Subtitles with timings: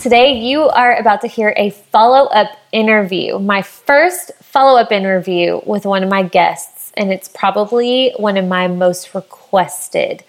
[0.00, 5.60] Today, you are about to hear a follow up interview, my first follow up interview
[5.66, 10.22] with one of my guests, and it's probably one of my most requested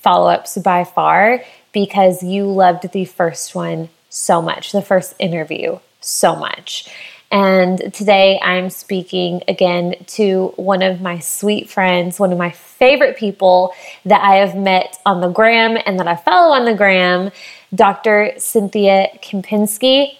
[0.00, 1.42] follow ups by far
[1.72, 6.90] because you loved the first one so much, the first interview so much.
[7.32, 12.50] And today I'm speaking again to one of my sweet friends, one of my
[12.84, 13.72] favorite people
[14.04, 17.30] that I have met on the gram and that I follow on the gram,
[17.74, 18.34] Dr.
[18.36, 20.18] Cynthia Kempinski.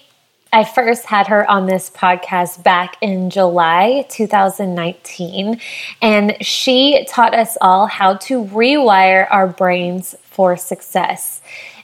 [0.51, 5.61] I first had her on this podcast back in July 2019,
[6.01, 11.43] and she taught us all how to rewire our brains for success.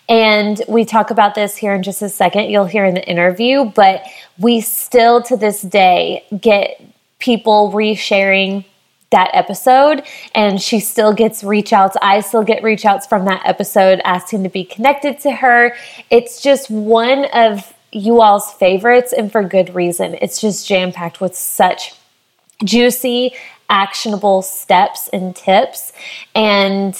[0.09, 2.49] And we talk about this here in just a second.
[2.49, 4.03] You'll hear in the interview, but
[4.39, 6.81] we still to this day get
[7.19, 8.65] people resharing
[9.11, 11.95] that episode and she still gets reach outs.
[12.01, 15.75] I still get reach outs from that episode asking to be connected to her.
[16.09, 20.17] It's just one of you all's favorites and for good reason.
[20.21, 21.93] It's just jam packed with such
[22.63, 23.33] juicy,
[23.69, 25.93] actionable steps and tips.
[26.33, 26.95] And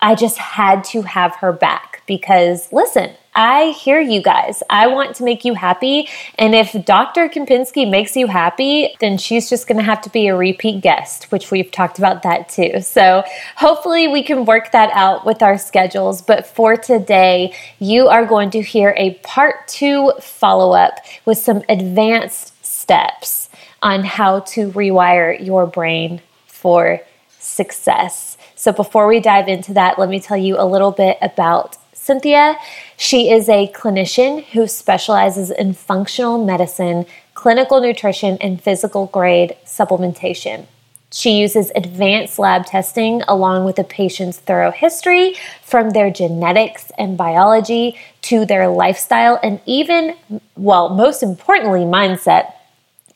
[0.00, 4.62] I just had to have her back because listen, I hear you guys.
[4.68, 6.08] I want to make you happy.
[6.36, 7.28] And if Dr.
[7.28, 11.30] Kempinski makes you happy, then she's just going to have to be a repeat guest,
[11.30, 12.80] which we've talked about that too.
[12.80, 13.22] So
[13.56, 16.22] hopefully we can work that out with our schedules.
[16.22, 21.62] But for today, you are going to hear a part two follow up with some
[21.68, 23.48] advanced steps
[23.82, 27.00] on how to rewire your brain for
[27.38, 28.36] success.
[28.54, 32.56] So, before we dive into that, let me tell you a little bit about Cynthia.
[32.96, 40.64] She is a clinician who specializes in functional medicine, clinical nutrition, and physician grade supplementation.
[41.12, 47.18] She uses advanced lab testing along with a patient's thorough history from their genetics and
[47.18, 50.16] biology to their lifestyle and even,
[50.56, 52.54] well, most importantly, mindset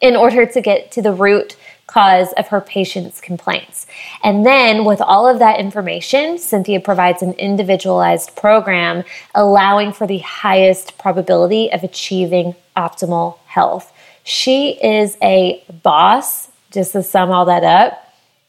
[0.03, 1.57] in order to get to the root
[1.87, 3.87] cause of her patient's complaints.
[4.23, 10.19] And then, with all of that information, Cynthia provides an individualized program allowing for the
[10.19, 13.93] highest probability of achieving optimal health.
[14.25, 18.01] She is a boss, just to sum all that up.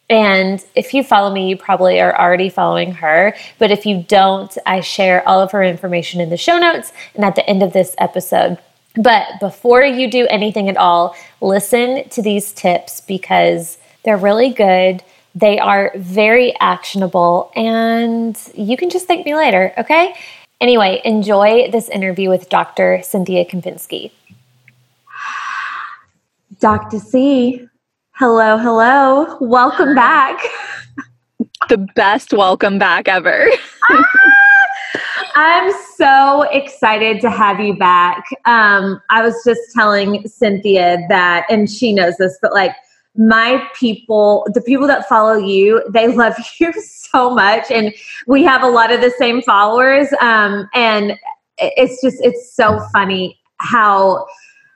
[0.09, 3.35] And if you follow me, you probably are already following her.
[3.57, 7.25] But if you don't, I share all of her information in the show notes and
[7.25, 8.57] at the end of this episode.
[8.97, 15.03] But before you do anything at all, listen to these tips because they're really good.
[15.33, 20.15] They are very actionable, and you can just thank me later, okay?
[20.61, 23.01] Anyway, enjoy this interview with Dr.
[23.03, 24.11] Cynthia Kempinski.
[26.61, 26.99] Dr.
[26.99, 27.67] C,
[28.13, 29.37] hello, hello.
[29.41, 30.39] Welcome back.
[31.67, 33.45] The best welcome back ever.
[33.89, 34.31] Ah!
[35.35, 38.25] I'm so excited to have you back.
[38.45, 42.73] Um, I was just telling Cynthia that, and she knows this, but like
[43.17, 47.69] my people, the people that follow you, they love you so much.
[47.69, 47.93] And
[48.27, 50.07] we have a lot of the same followers.
[50.21, 51.17] Um, and
[51.57, 54.25] it's just, it's so funny how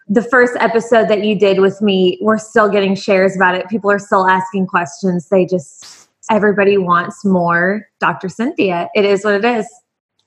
[0.10, 3.70] the first episode that you did with me, we're still getting shares about it.
[3.70, 5.30] People are still asking questions.
[5.30, 8.28] They just, everybody wants more Dr.
[8.28, 8.90] Cynthia.
[8.94, 9.68] It is what it is.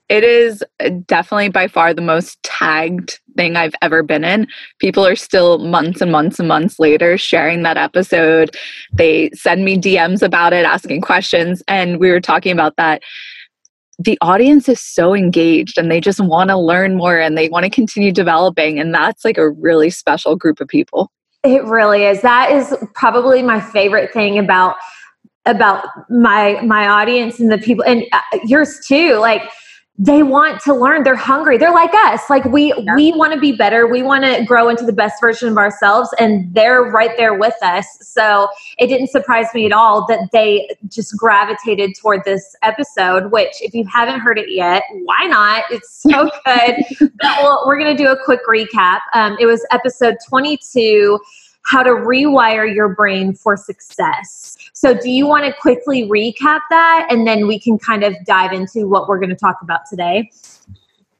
[0.09, 0.63] It is
[1.05, 4.47] definitely by far the most tagged thing I've ever been in.
[4.79, 8.55] People are still months and months and months later sharing that episode.
[8.91, 11.63] They send me DMs about it, asking questions.
[11.67, 13.01] And we were talking about that.
[13.97, 17.63] The audience is so engaged and they just want to learn more and they want
[17.63, 18.79] to continue developing.
[18.79, 21.11] And that's like a really special group of people.
[21.43, 22.21] It really is.
[22.21, 24.75] That is probably my favorite thing about
[25.45, 29.41] about my my audience and the people and uh, yours too like
[29.99, 31.03] they want to learn.
[31.03, 31.57] They're hungry.
[31.57, 32.27] They're like us.
[32.27, 32.95] Like we yeah.
[32.95, 33.85] we want to be better.
[33.85, 37.53] We want to grow into the best version of ourselves and they're right there with
[37.61, 37.85] us.
[38.01, 38.47] So
[38.79, 43.75] it didn't surprise me at all that they just gravitated toward this episode which if
[43.75, 45.63] you haven't heard it yet why not?
[45.69, 47.09] It's so good.
[47.21, 48.99] Well, we're going to do a quick recap.
[49.13, 51.19] Um, it was episode 22
[51.63, 54.57] how to rewire your brain for success.
[54.73, 58.51] So, do you want to quickly recap that and then we can kind of dive
[58.53, 60.29] into what we're going to talk about today?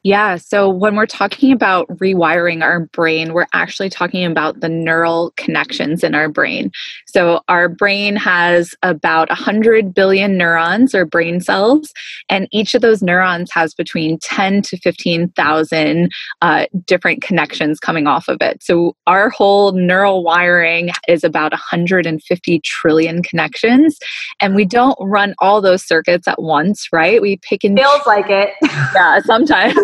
[0.04, 0.36] Yeah.
[0.36, 6.04] So when we're talking about rewiring our brain, we're actually talking about the neural connections
[6.04, 6.70] in our brain.
[7.06, 11.90] So our brain has about 100 billion neurons or brain cells,
[12.28, 16.10] and each of those neurons has between 10 to 15,000
[16.42, 18.62] uh, different connections coming off of it.
[18.62, 23.98] So our whole neural wiring is about 150 trillion connections,
[24.38, 27.22] and we don't run all those circuits at once, right?
[27.22, 28.50] We pick and feels like it.
[28.62, 29.74] yeah, sometimes.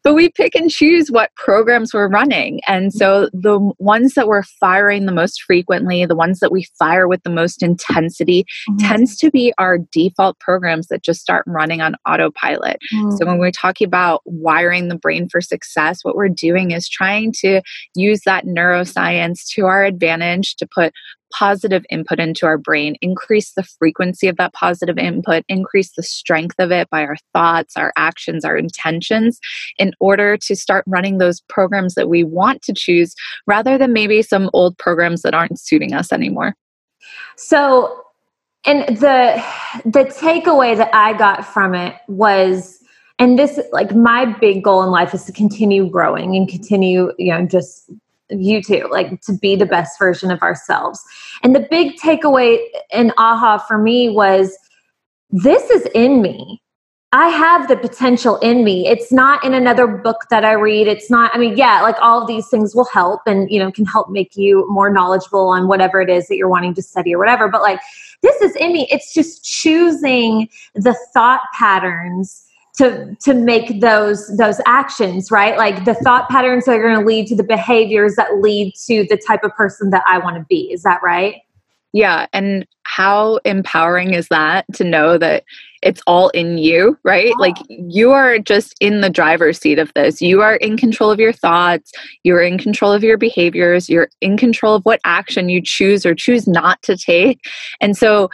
[0.04, 2.62] but we pick and choose what programs we're running.
[2.68, 7.08] And so the ones that we're firing the most frequently, the ones that we fire
[7.08, 8.88] with the most intensity, mm-hmm.
[8.88, 12.78] tends to be our default programs that just start running on autopilot.
[12.94, 13.18] Mm-hmm.
[13.18, 17.34] So when we're talking about wiring the brain for success, what we're doing is trying
[17.40, 17.62] to
[17.96, 20.94] use that neuroscience to our advantage to put
[21.32, 26.56] positive input into our brain, increase the frequency of that positive input, increase the strength
[26.60, 29.40] of it by our thoughts, our actions, our intentions,
[29.78, 33.16] in order to start running those programs that we want to choose
[33.46, 36.56] rather than maybe some old programs that aren't suiting us anymore.
[37.36, 38.04] So,
[38.66, 39.44] and the
[39.86, 42.78] the takeaway that I got from it was
[43.20, 47.32] and this like my big goal in life is to continue growing and continue you
[47.32, 47.90] know just
[48.30, 51.04] you too, like to be the best version of ourselves.
[51.44, 52.60] And the big takeaway
[52.92, 54.58] and aha for me was
[55.30, 56.62] this is in me.
[57.14, 58.86] I have the potential in me.
[58.86, 60.88] It's not in another book that I read.
[60.88, 63.72] It's not, I mean, yeah, like all of these things will help and, you know,
[63.72, 67.16] can help make you more knowledgeable on whatever it is that you're wanting to study
[67.16, 67.48] or whatever.
[67.48, 67.80] But like,
[68.24, 68.88] this is in me.
[68.92, 72.44] It's just choosing the thought patterns
[72.78, 75.58] to to make those those actions right?
[75.58, 79.18] Like the thought patterns are going to lead to the behaviors that lead to the
[79.18, 80.72] type of person that i want to be.
[80.72, 81.42] Is that right?
[81.94, 85.44] Yeah and how empowering is that to know that
[85.82, 87.34] it's all in you right?
[87.36, 87.40] Oh.
[87.40, 90.22] like you are just in the driver's seat of this.
[90.22, 91.92] You are in control of your thoughts.
[92.24, 93.90] You're in control of your behaviors.
[93.90, 97.40] You're in control of what action you choose or choose not to take.
[97.82, 98.30] And so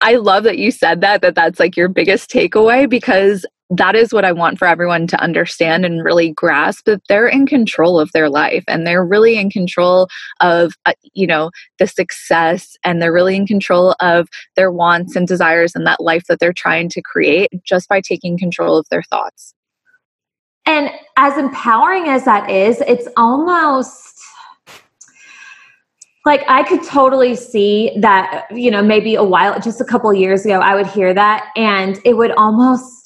[0.00, 4.12] I love that you said that, that that's like your biggest takeaway because that is
[4.12, 8.10] what I want for everyone to understand and really grasp that they're in control of
[8.12, 10.08] their life and they're really in control
[10.40, 15.28] of uh, you know the success and they're really in control of their wants and
[15.28, 19.02] desires and that life that they're trying to create just by taking control of their
[19.04, 19.54] thoughts.
[20.66, 24.20] And as empowering as that is, it's almost
[26.26, 30.44] like I could totally see that, you know, maybe a while, just a couple years
[30.44, 32.99] ago, I would hear that and it would almost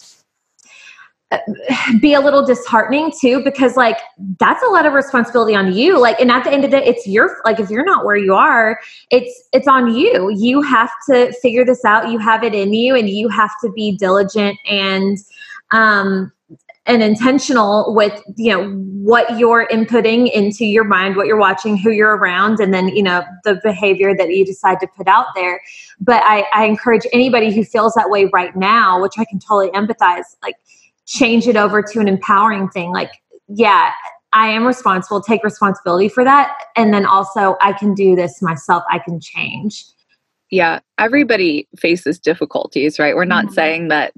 [2.01, 3.99] be a little disheartening too because like
[4.39, 6.01] that's a lot of responsibility on you.
[6.01, 8.17] Like and at the end of the day it's your like if you're not where
[8.17, 8.79] you are
[9.11, 10.31] it's it's on you.
[10.37, 12.11] You have to figure this out.
[12.11, 15.19] You have it in you and you have to be diligent and
[15.71, 16.33] um
[16.87, 21.91] and intentional with you know what you're inputting into your mind what you're watching who
[21.91, 25.61] you're around and then you know the behavior that you decide to put out there.
[26.01, 29.71] But i, I encourage anybody who feels that way right now which i can totally
[29.71, 30.57] empathize like
[31.07, 32.93] change it over to an empowering thing.
[32.93, 33.13] Like
[33.49, 33.93] yeah
[34.33, 36.57] i am responsible take responsibility for that.
[36.77, 38.83] And then also i can do this myself.
[38.91, 39.85] I can change.
[40.51, 43.15] Yeah everybody faces difficulties right?
[43.15, 43.55] We're not mm-hmm.
[43.55, 44.13] saying that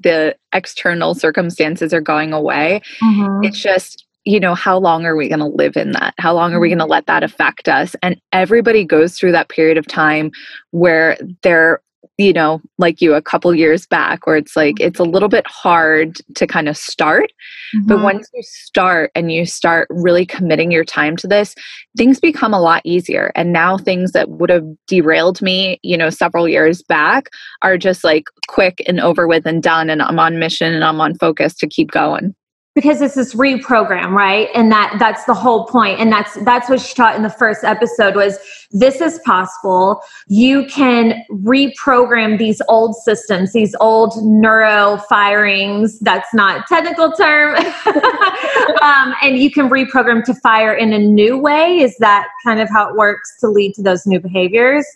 [0.00, 2.80] the external circumstances are going away.
[3.02, 3.44] Mm-hmm.
[3.44, 6.14] it's just you know how long are we going to live in that?
[6.18, 6.90] How long are we going to mm-hmm.
[6.92, 7.96] let that affect us?
[8.02, 10.30] And everybody goes through that period of time
[10.72, 11.80] where they're
[12.20, 15.46] you know, like you a couple years back, where it's like it's a little bit
[15.46, 17.32] hard to kind of start.
[17.74, 17.86] Mm-hmm.
[17.86, 21.54] But once you start and you start really committing your time to this,
[21.96, 23.32] things become a lot easier.
[23.34, 27.30] And now things that would have derailed me, you know, several years back
[27.62, 29.88] are just like quick and over with and done.
[29.88, 32.34] And I'm on mission and I'm on focus to keep going
[32.74, 34.48] because it's this reprogram right?
[34.54, 35.98] And that that's the whole point.
[35.98, 38.38] And that's that's what she taught in the first episode was
[38.70, 40.02] this is possible.
[40.28, 45.98] You can reprogram these old systems these old neuro firings.
[46.00, 47.56] That's not technical term.
[48.82, 51.80] Um, and you can reprogram to fire in a new way.
[51.80, 54.86] Is that kind of how it works to lead to those new behaviors?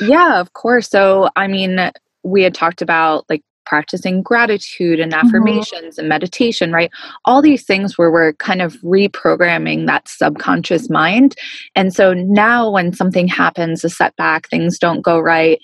[0.00, 0.88] Yeah of course.
[0.88, 1.90] So i mean
[2.22, 5.26] we had talked about like practicing gratitude and mm-hmm.
[5.26, 6.00] affirmations mm-hmm.
[6.00, 6.90] and meditation, right?
[7.24, 11.34] All these things where we're kind of reprogramming that subconscious mind.
[11.74, 15.60] And so now when something happens, a setback, things don't go right,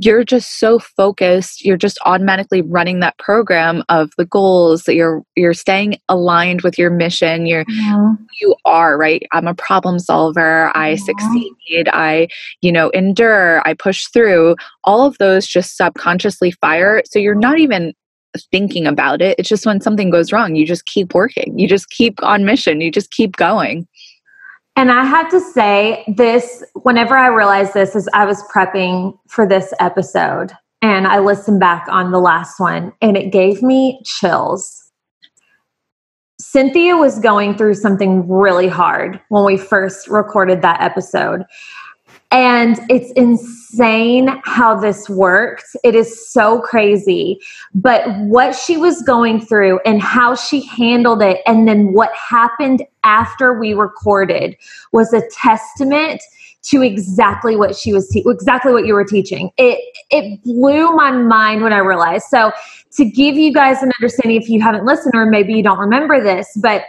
[0.00, 5.22] you're just so focused you're just automatically running that program of the goals that you're
[5.36, 8.14] you're staying aligned with your mission you're yeah.
[8.40, 10.96] you are right i'm a problem solver i yeah.
[10.96, 12.26] succeed i
[12.62, 17.58] you know endure i push through all of those just subconsciously fire so you're not
[17.58, 17.92] even
[18.50, 19.36] thinking about it.
[19.38, 21.58] It's just when something goes wrong, you just keep working.
[21.58, 22.80] You just keep on mission.
[22.80, 23.86] You just keep going.
[24.76, 29.48] And I have to say, this, whenever I realized this, as I was prepping for
[29.48, 30.52] this episode,
[30.82, 34.82] and I listened back on the last one, and it gave me chills.
[36.38, 41.44] Cynthia was going through something really hard when we first recorded that episode.
[42.30, 43.65] And it's insane
[44.44, 45.76] how this worked.
[45.84, 47.38] It is so crazy.
[47.74, 52.82] But what she was going through and how she handled it, and then what happened
[53.04, 54.56] after we recorded
[54.92, 56.22] was a testament
[56.62, 59.50] to exactly what she was te- exactly what you were teaching.
[59.56, 59.78] It
[60.10, 62.26] it blew my mind when I realized.
[62.26, 62.50] So
[62.92, 66.22] to give you guys an understanding if you haven't listened or maybe you don't remember
[66.22, 66.82] this, but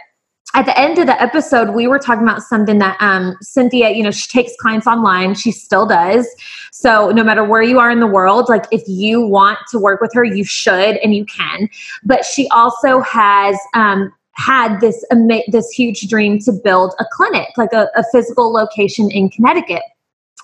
[0.54, 4.02] at the end of the episode, we were talking about something that um, Cynthia, you
[4.02, 5.34] know, she takes clients online.
[5.34, 6.26] She still does.
[6.72, 10.00] So no matter where you are in the world, like if you want to work
[10.00, 11.68] with her, you should and you can.
[12.02, 15.04] But she also has um, had this
[15.48, 19.82] this huge dream to build a clinic, like a, a physical location in Connecticut.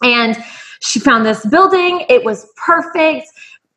[0.02, 0.36] And
[0.80, 2.04] she found this building.
[2.10, 3.26] It was perfect.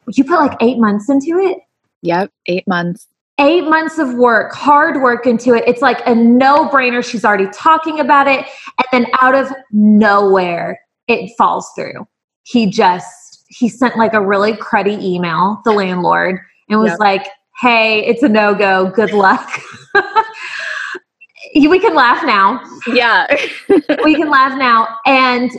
[0.09, 1.59] You put like eight months into it.
[2.01, 3.07] Yep, eight months
[3.39, 5.63] eight months of work, hard work into it.
[5.67, 7.07] It's like a no brainer.
[7.07, 8.45] She's already talking about it.
[8.77, 12.07] And then out of nowhere, it falls through.
[12.43, 16.39] He just, he sent like a really cruddy email, the landlord,
[16.69, 16.99] and was yep.
[16.99, 17.27] like,
[17.59, 18.89] hey, it's a no go.
[18.89, 19.49] Good luck.
[21.55, 22.61] we can laugh now.
[22.87, 23.27] Yeah.
[24.03, 24.97] we can laugh now.
[25.05, 25.51] And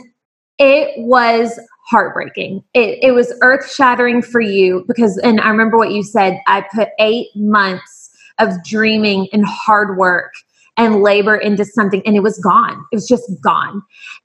[0.57, 1.59] it was
[1.89, 2.63] heartbreaking.
[2.73, 6.65] It, it was earth shattering for you because, and I remember what you said, I
[6.73, 10.33] put eight months of dreaming and hard work
[10.77, 12.85] and labor into something and it was gone.
[12.91, 13.81] It was just gone.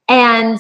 [0.09, 0.59] And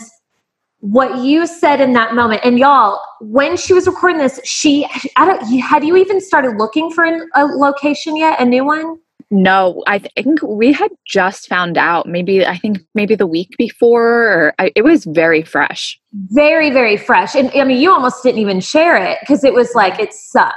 [0.80, 5.24] what you said in that moment, and y'all, when she was recording this, she, I
[5.24, 8.98] don't, had you even started looking for a location yet, a new one?
[9.30, 12.08] No, I think we had just found out.
[12.08, 14.32] Maybe I think maybe the week before.
[14.32, 15.98] Or I, it was very fresh.
[16.30, 17.34] Very, very fresh.
[17.34, 20.56] And I mean, you almost didn't even share it because it was like it sucked.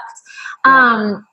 [0.63, 1.25] Um,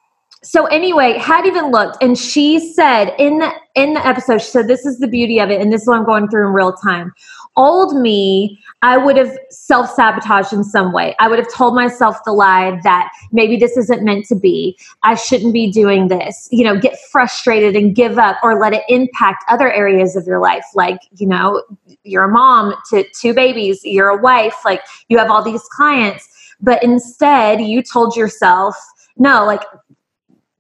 [0.45, 4.69] so anyway, had even looked, and she said in the in the episode, she said,
[4.69, 6.73] "This is the beauty of it, and this is what I'm going through in real
[6.73, 7.13] time."
[7.57, 11.15] Old me, I would have self sabotaged in some way.
[11.19, 14.79] I would have told myself the lie that maybe this isn't meant to be.
[15.03, 16.49] I shouldn't be doing this.
[16.51, 20.41] You know, get frustrated and give up or let it impact other areas of your
[20.41, 20.67] life.
[20.75, 21.63] Like, you know,
[22.03, 26.29] you're a mom to two babies, you're a wife, like you have all these clients.
[26.61, 28.77] But instead, you told yourself,
[29.17, 29.63] no, like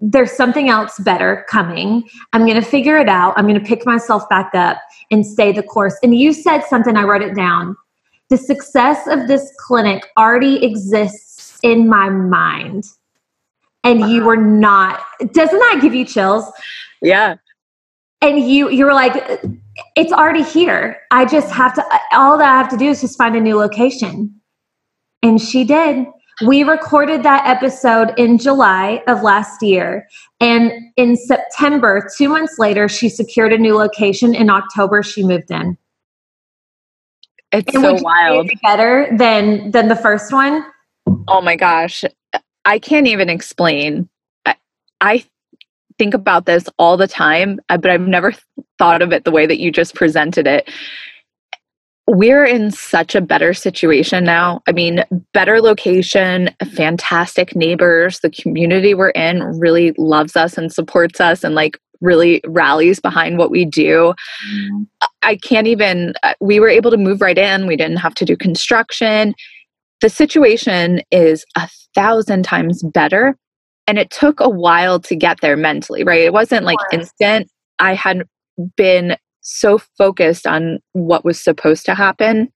[0.06, 2.06] there's something else better coming.
[2.34, 3.32] I'm going to figure it out.
[3.36, 4.76] I'm going to pick myself back up
[5.10, 5.98] and stay the course.
[6.02, 7.74] And you said something, I wrote it down.
[8.28, 12.84] The success of this clinic already exists in my mind.
[13.82, 14.06] And wow.
[14.08, 16.44] you were not, doesn't that give you chills?
[17.00, 17.36] Yeah.
[18.20, 19.44] And you you were like,
[19.96, 20.98] it's already here.
[21.10, 23.56] I just have to all that I have to do is just find a new
[23.56, 24.40] location.
[25.22, 26.06] And she did.
[26.42, 30.08] We recorded that episode in July of last year.
[30.40, 34.34] And in September, two months later, she secured a new location.
[34.34, 35.78] In October, she moved in.
[37.52, 38.50] It's and so wild.
[38.64, 40.64] better than than the first one.
[41.28, 42.04] Oh my gosh.
[42.64, 44.08] I can't even explain.
[44.44, 44.56] I,
[45.00, 45.24] I
[45.98, 48.34] think about this all the time, but I've never
[48.78, 50.68] thought of it the way that you just presented it
[52.06, 54.60] we're in such a better situation now.
[54.66, 58.20] I mean, better location, fantastic neighbors.
[58.20, 63.38] The community we're in really loves us and supports us and like really rallies behind
[63.38, 64.14] what we do.
[64.52, 64.82] Mm-hmm.
[65.22, 67.66] I can't even, uh, we were able to move right in.
[67.66, 69.34] We didn't have to do construction.
[70.02, 73.36] The situation is a thousand times better.
[73.86, 76.20] And it took a while to get there mentally, right?
[76.20, 77.50] It wasn't like instant.
[77.78, 78.24] I had
[78.76, 82.50] been so focused on what was supposed to happen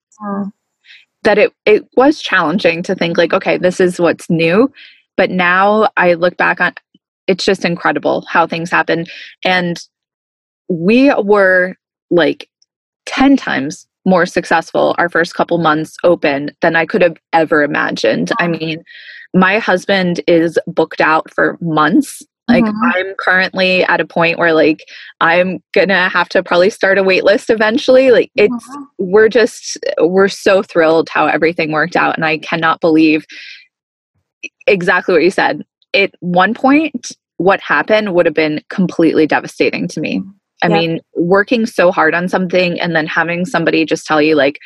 [1.23, 4.73] that it it was challenging to think like okay this is what's new.
[5.16, 6.75] But now i look back on
[7.26, 9.07] it's just incredible how things happen
[9.45, 9.78] and
[10.71, 11.76] we were
[12.11, 12.49] like
[13.07, 18.33] 10 times more successful our first couple months open than i could have ever imagined.
[18.38, 18.83] I mean
[19.35, 22.90] my husband is booked out for months like mm-hmm.
[22.95, 24.88] I'm currently at a point where like
[25.21, 28.11] I'm gonna have to probably start a wait list eventually.
[28.11, 28.83] Like it's mm-hmm.
[28.99, 33.26] we're just we're so thrilled how everything worked out and I cannot believe
[34.67, 35.62] exactly what you said.
[35.93, 40.23] At one point what happened would have been completely devastating to me.
[40.61, 40.78] I yep.
[40.81, 44.59] mean, working so hard on something and then having somebody just tell you like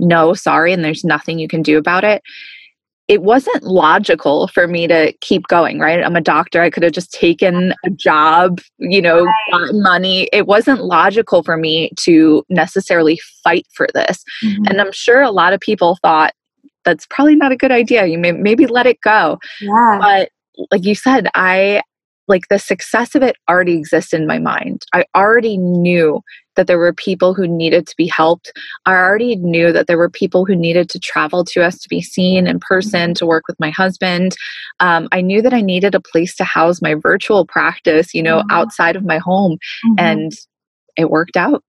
[0.00, 2.22] no, sorry and there's nothing you can do about it
[3.08, 6.04] it wasn't logical for me to keep going, right?
[6.04, 6.60] I'm a doctor.
[6.60, 9.34] I could have just taken a job, you know, right.
[9.50, 10.28] gotten money.
[10.30, 14.22] It wasn't logical for me to necessarily fight for this.
[14.44, 14.64] Mm-hmm.
[14.66, 16.34] And I'm sure a lot of people thought
[16.84, 18.06] that's probably not a good idea.
[18.06, 19.38] You may maybe let it go.
[19.60, 19.98] Yeah.
[20.00, 20.30] But
[20.70, 21.82] like you said, I
[22.28, 24.84] like the success of it already exists in my mind.
[24.92, 26.20] I already knew
[26.58, 28.52] that there were people who needed to be helped.
[28.84, 32.02] I already knew that there were people who needed to travel to us to be
[32.02, 34.36] seen in person, to work with my husband.
[34.80, 38.40] Um, I knew that I needed a place to house my virtual practice, you know,
[38.40, 38.50] mm-hmm.
[38.50, 39.52] outside of my home.
[39.86, 39.94] Mm-hmm.
[39.98, 40.32] And
[40.96, 41.62] it worked out.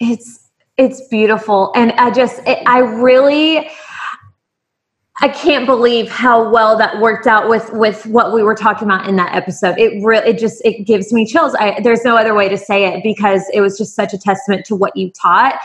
[0.00, 0.40] It's
[0.76, 3.70] it's beautiful and i just it, i really
[5.20, 9.08] I can't believe how well that worked out with with what we were talking about
[9.08, 9.78] in that episode.
[9.78, 11.54] It really it just it gives me chills.
[11.54, 14.66] I, there's no other way to say it because it was just such a testament
[14.66, 15.60] to what you taught.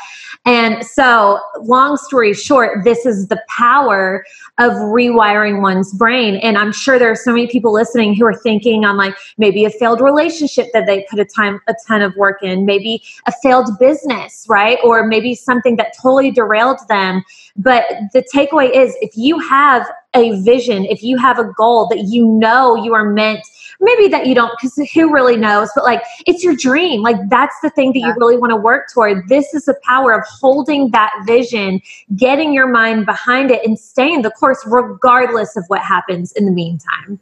[0.45, 4.23] And so, long story short, this is the power
[4.57, 6.37] of rewiring one's brain.
[6.37, 9.65] And I'm sure there are so many people listening who are thinking on like maybe
[9.65, 13.33] a failed relationship that they put a time a ton of work in, maybe a
[13.43, 14.79] failed business, right?
[14.83, 17.23] Or maybe something that totally derailed them.
[17.57, 22.05] But the takeaway is if you have a vision, if you have a goal that
[22.07, 23.41] you know you are meant,
[23.79, 27.01] maybe that you don't, because who really knows, but like it's your dream.
[27.01, 29.27] Like that's the thing that you really want to work toward.
[29.29, 31.81] This is the power of holding that vision,
[32.15, 36.51] getting your mind behind it, and staying the course regardless of what happens in the
[36.51, 37.19] meantime.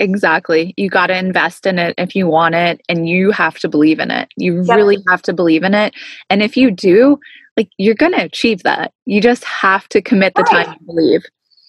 [0.00, 0.74] Exactly.
[0.76, 4.00] You got to invest in it if you want it, and you have to believe
[4.00, 4.28] in it.
[4.36, 4.76] You yep.
[4.76, 5.94] really have to believe in it.
[6.28, 7.20] And if you do,
[7.56, 8.92] like you're going to achieve that.
[9.06, 10.66] You just have to commit the right.
[10.66, 11.24] time to believe.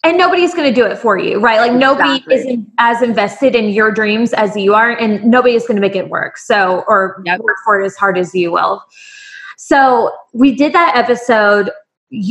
[0.06, 1.58] And nobody's going to do it for you, right?
[1.58, 2.54] Like nobody exactly.
[2.54, 5.96] is as invested in your dreams as you are, and nobody is going to make
[5.96, 6.38] it work.
[6.38, 7.40] So, or yep.
[7.40, 8.84] work for it as hard as you will.
[9.58, 11.72] So, we did that episode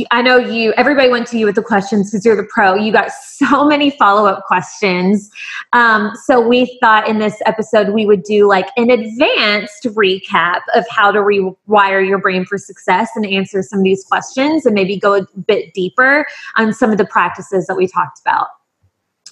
[0.09, 2.75] I know you, everybody went to you with the questions because you're the pro.
[2.75, 5.29] You got so many follow up questions.
[5.73, 10.85] Um, so we thought in this episode we would do like an advanced recap of
[10.89, 14.97] how to rewire your brain for success and answer some of these questions and maybe
[14.97, 18.47] go a bit deeper on some of the practices that we talked about.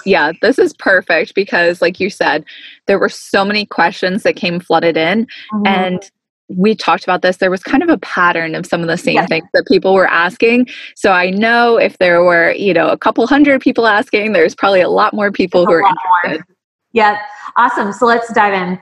[0.06, 2.44] Yeah, this is perfect because, like you said,
[2.88, 5.26] there were so many questions that came flooded in.
[5.54, 5.68] Mm-hmm.
[5.68, 6.12] And
[6.56, 9.16] we talked about this, there was kind of a pattern of some of the same
[9.16, 9.26] yeah.
[9.26, 10.68] things that people were asking.
[10.96, 14.82] So I know if there were, you know, a couple hundred people asking, there's probably
[14.82, 16.46] a lot more people who are interested.
[16.48, 16.48] More.
[16.94, 17.18] Yep.
[17.58, 17.92] Awesome.
[17.94, 18.80] So let's dive in.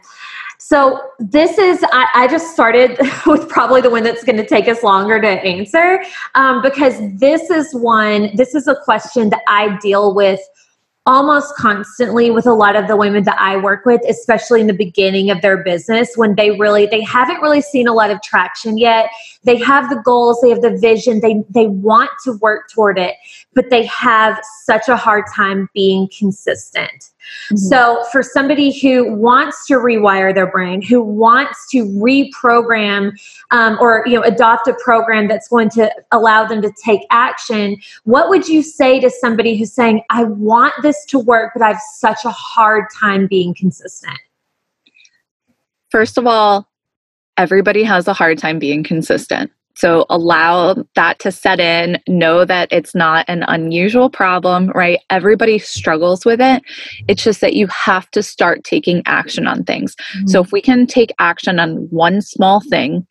[0.59, 4.69] So this is I, I, just started with probably the one that's going to take
[4.69, 6.01] us longer to answer
[6.35, 8.29] um, because this is one.
[8.35, 10.39] This is a question that I deal with
[11.05, 14.73] almost constantly with a lot of the women that I work with, especially in the
[14.73, 18.77] beginning of their business when they really they haven't really seen a lot of traction
[18.77, 19.09] yet.
[19.43, 23.15] They have the goals, they have the vision, they they want to work toward it,
[23.53, 27.10] but they have such a hard time being consistent.
[27.45, 27.57] Mm-hmm.
[27.57, 33.11] So, for somebody who wants to rewire their brain, who wants to reprogram
[33.51, 37.77] um, or you know adopt a program that's going to allow them to take action,
[38.03, 41.69] what would you say to somebody who's saying, "I want this to work, but I
[41.69, 44.19] have such a hard time being consistent"?
[45.89, 46.69] First of all,
[47.37, 49.51] everybody has a hard time being consistent.
[49.75, 51.99] So allow that to set in.
[52.07, 54.99] Know that it's not an unusual problem, right?
[55.09, 56.63] Everybody struggles with it.
[57.07, 59.95] It's just that you have to start taking action on things.
[59.95, 60.27] Mm-hmm.
[60.27, 63.05] So if we can take action on one small thing,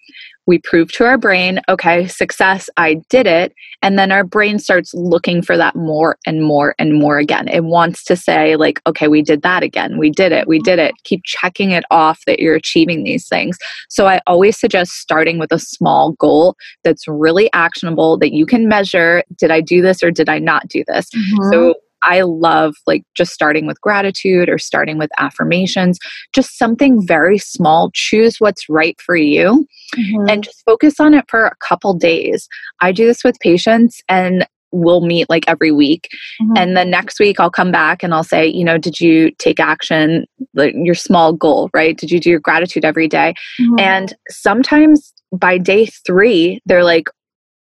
[0.50, 3.54] we prove to our brain, okay, success, I did it.
[3.82, 7.46] And then our brain starts looking for that more and more and more again.
[7.46, 9.96] It wants to say, like, okay, we did that again.
[9.96, 10.48] We did it.
[10.48, 10.92] We did it.
[11.04, 13.58] Keep checking it off that you're achieving these things.
[13.88, 18.66] So I always suggest starting with a small goal that's really actionable that you can
[18.66, 19.22] measure.
[19.38, 21.10] Did I do this or did I not do this?
[21.10, 21.52] Mm-hmm.
[21.52, 25.98] So I love like just starting with gratitude or starting with affirmations,
[26.32, 27.90] just something very small.
[27.94, 30.28] Choose what's right for you mm-hmm.
[30.28, 32.48] and just focus on it for a couple days.
[32.80, 36.08] I do this with patients and we'll meet like every week.
[36.40, 36.52] Mm-hmm.
[36.56, 39.60] And then next week I'll come back and I'll say, you know, did you take
[39.60, 41.96] action, like your small goal, right?
[41.96, 43.34] Did you do your gratitude every day?
[43.60, 43.78] Mm-hmm.
[43.78, 47.08] And sometimes by day three, they're like,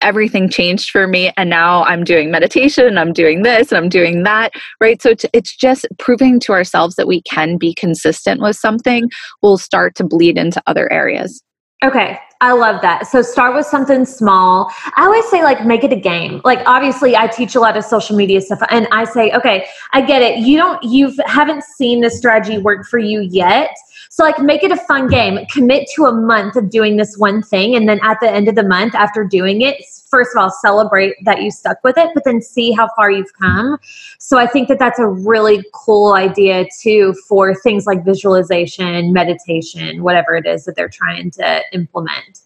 [0.02, 4.24] everything changed for me and now i'm doing meditation i'm doing this and i'm doing
[4.24, 9.10] that right so it's just proving to ourselves that we can be consistent with something
[9.42, 11.44] will start to bleed into other areas
[11.84, 13.08] Okay, I love that.
[13.08, 14.72] So start with something small.
[14.98, 16.40] I always say like make it a game.
[16.46, 20.02] Like obviously I teach a lot of social media stuff and I say, okay, I
[20.02, 20.40] get it.
[20.40, 23.76] You don't you haven't seen this strategy work for you yet.
[24.14, 25.40] So, like, make it a fun game.
[25.54, 27.78] Commit to a month of doing this one thing.
[27.78, 31.16] And then at the end of the month, after doing it, first of all, celebrate
[31.24, 33.78] that you stuck with it, but then see how far you've come.
[34.20, 40.04] So, I think that that's a really cool idea, too, for things like visualization, meditation,
[40.04, 42.42] whatever it is that they're trying to implement.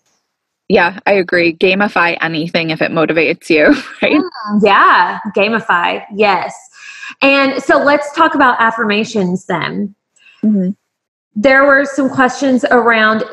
[0.70, 1.56] Yeah, I agree.
[1.56, 3.66] Gamify anything if it motivates you,
[4.04, 4.22] right?
[4.22, 6.06] Mm, yeah, gamify.
[6.14, 6.54] Yes.
[7.24, 9.96] And so let's talk about affirmations then.
[10.44, 10.70] Mm-hmm.
[11.36, 13.24] There were some questions around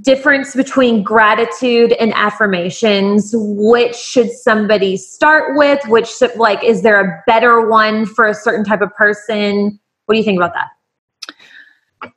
[0.00, 3.34] difference between gratitude and affirmations.
[3.36, 5.86] Which should somebody start with?
[5.86, 9.78] Which should, like is there a better one for a certain type of person?
[10.06, 12.12] What do you think about that?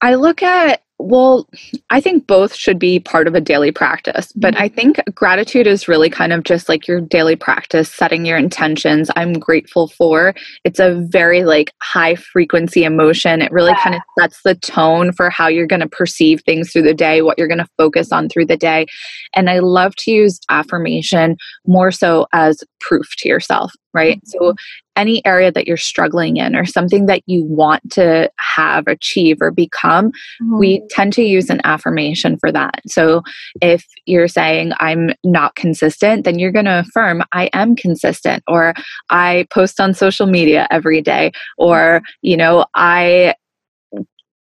[0.00, 1.48] I look at well,
[1.90, 4.62] I think both should be part of a daily practice, but mm-hmm.
[4.62, 9.10] I think gratitude is really kind of just like your daily practice, setting your intentions.
[9.16, 10.34] I'm grateful for.
[10.64, 13.42] It's a very like high frequency emotion.
[13.42, 13.82] It really yeah.
[13.82, 17.22] kind of sets the tone for how you're going to perceive things through the day,
[17.22, 18.86] what you're going to focus on through the day.
[19.34, 21.36] And I love to use affirmation
[21.66, 24.18] more so as proof to yourself right?
[24.18, 24.46] Mm-hmm.
[24.46, 24.54] So,
[25.00, 29.50] any area that you're struggling in or something that you want to have, achieve, or
[29.50, 30.58] become, mm-hmm.
[30.58, 32.82] we tend to use an affirmation for that.
[32.86, 33.22] So,
[33.62, 38.74] if you're saying, I'm not consistent, then you're going to affirm, I am consistent, or
[39.08, 43.34] I post on social media every day, or, you know, I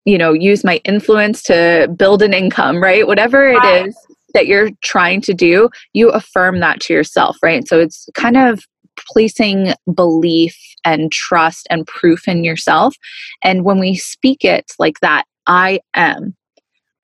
[0.05, 3.97] you know use my influence to build an income right whatever it is
[4.35, 8.63] that you're trying to do you affirm that to yourself right so it's kind of
[9.11, 12.95] placing belief and trust and proof in yourself.
[13.43, 16.35] And when we speak it like that, I am,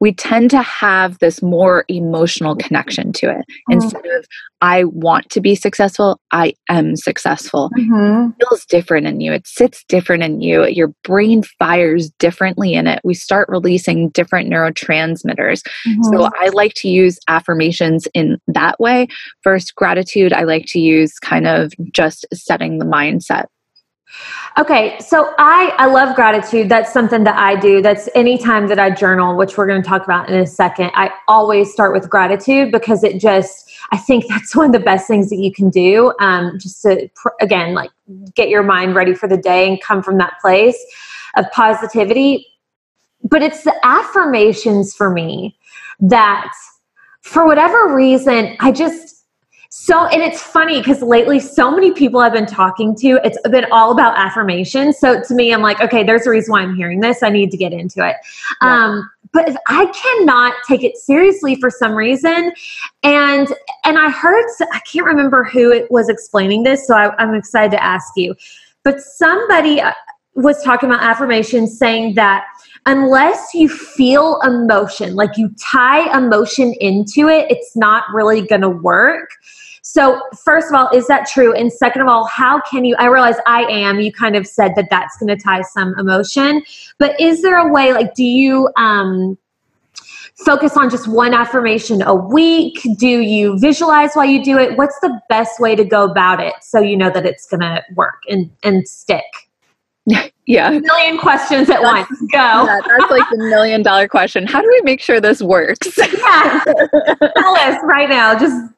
[0.01, 3.37] we tend to have this more emotional connection to it.
[3.37, 3.73] Mm-hmm.
[3.73, 4.25] instead of
[4.61, 7.69] i want to be successful i am successful.
[7.77, 8.31] Mm-hmm.
[8.31, 9.31] it feels different in you.
[9.31, 10.65] It sits different in you.
[10.67, 12.99] Your brain fires differently in it.
[13.03, 15.61] We start releasing different neurotransmitters.
[15.87, 16.03] Mm-hmm.
[16.03, 19.07] so i like to use affirmations in that way.
[19.43, 20.33] First gratitude.
[20.33, 23.45] I like to use kind of just setting the mindset
[24.57, 26.67] Okay, so I I love gratitude.
[26.67, 27.81] That's something that I do.
[27.81, 30.91] That's anytime that I journal, which we're going to talk about in a second.
[30.93, 35.07] I always start with gratitude because it just I think that's one of the best
[35.07, 36.13] things that you can do.
[36.19, 37.91] Um, just to again like
[38.35, 40.77] get your mind ready for the day and come from that place
[41.35, 42.47] of positivity.
[43.23, 45.57] But it's the affirmations for me
[45.99, 46.51] that,
[47.21, 49.20] for whatever reason, I just
[49.73, 53.65] so, and it's funny because lately, so many people I've been talking to, it's been
[53.71, 54.91] all about affirmation.
[54.91, 57.23] So, to me, I'm like, okay, there's a reason why I'm hearing this.
[57.23, 58.17] I need to get into it.
[58.61, 58.85] Yeah.
[58.85, 62.51] Um, but if I cannot take it seriously for some reason,
[63.03, 63.47] and
[63.85, 67.71] and I heard, I can't remember who it was explaining this, so I, I'm excited
[67.71, 68.35] to ask you.
[68.83, 69.93] But somebody uh,
[70.35, 72.45] was talking about affirmations, saying that
[72.85, 78.69] unless you feel emotion, like you tie emotion into it, it's not really going to
[78.69, 79.29] work.
[79.93, 81.53] So, first of all, is that true?
[81.53, 82.95] And second of all, how can you?
[82.97, 83.99] I realize I am.
[83.99, 86.63] You kind of said that that's going to tie some emotion,
[86.97, 87.91] but is there a way?
[87.91, 89.37] Like, do you um,
[90.45, 92.79] focus on just one affirmation a week?
[92.97, 94.77] Do you visualize while you do it?
[94.77, 97.83] What's the best way to go about it so you know that it's going to
[97.93, 99.25] work and and stick?
[100.45, 100.71] yeah.
[100.71, 102.31] A million questions at that's, once.
[102.31, 102.37] Go.
[102.65, 104.47] Yeah, that's like the million dollar question.
[104.47, 105.97] How do we make sure this works?
[105.97, 106.63] yeah.
[106.63, 108.39] Tell us right now.
[108.39, 108.71] Just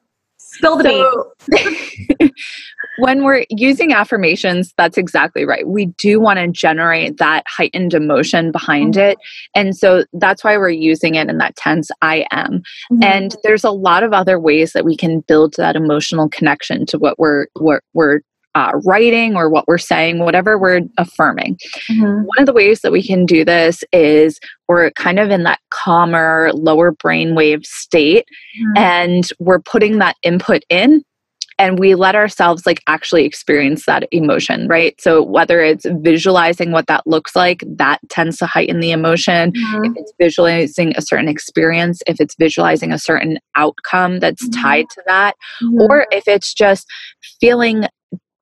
[0.54, 2.28] Spill the so,
[2.98, 5.66] when we're using affirmations, that's exactly right.
[5.66, 9.10] We do want to generate that heightened emotion behind mm-hmm.
[9.10, 9.18] it.
[9.54, 12.62] And so that's why we're using it in that tense, I am.
[12.92, 13.02] Mm-hmm.
[13.02, 16.98] And there's a lot of other ways that we can build that emotional connection to
[16.98, 18.20] what we're what we're
[18.54, 21.58] uh, writing or what we're saying, whatever we're affirming.
[21.90, 22.22] Mm-hmm.
[22.24, 24.38] One of the ways that we can do this is
[24.68, 28.26] we're kind of in that calmer, lower brainwave state,
[28.58, 28.76] mm-hmm.
[28.76, 31.02] and we're putting that input in
[31.58, 36.86] and we let ourselves like actually experience that emotion right so whether it's visualizing what
[36.86, 39.84] that looks like that tends to heighten the emotion mm-hmm.
[39.84, 44.62] if it's visualizing a certain experience if it's visualizing a certain outcome that's mm-hmm.
[44.62, 45.80] tied to that mm-hmm.
[45.82, 46.86] or if it's just
[47.40, 47.84] feeling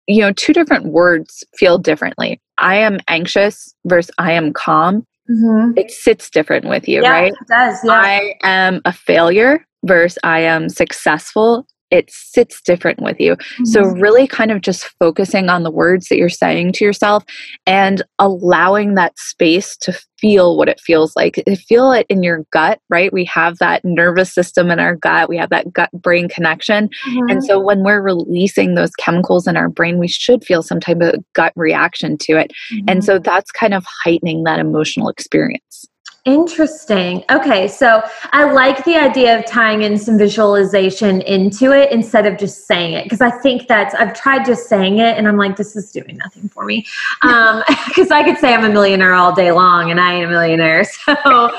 [0.07, 2.41] you know, two different words feel differently.
[2.59, 5.07] I am anxious versus I am calm.
[5.31, 5.79] Mm-hmm.
[5.79, 7.33] It sits different with you, yeah, right?
[7.33, 7.79] It does.
[7.85, 7.93] Yeah.
[7.93, 13.37] I am a failure versus I am successful it sits different with you.
[13.37, 13.67] Mm-hmm.
[13.67, 17.23] So, really kind of just focusing on the words that you're saying to yourself
[17.67, 21.43] and allowing that space to feel what it feels like.
[21.69, 23.13] Feel it in your gut, right?
[23.13, 26.89] We have that nervous system in our gut, we have that gut brain connection.
[27.07, 27.31] Mm-hmm.
[27.31, 31.01] And so, when we're releasing those chemicals in our brain, we should feel some type
[31.03, 32.51] of gut reaction to it.
[32.73, 32.85] Mm-hmm.
[32.89, 35.87] And so, that's kind of heightening that emotional experience.
[36.25, 37.25] Interesting.
[37.33, 42.39] Okay, so I like the idea of tying in some visualization into it instead of
[42.39, 45.57] just saying it because I think that's I've tried just saying it and I'm like
[45.57, 46.87] this is doing nothing for me
[47.23, 50.27] Um, because um, I could say I'm a millionaire all day long and I ain't
[50.27, 50.85] a millionaire.
[51.03, 51.51] So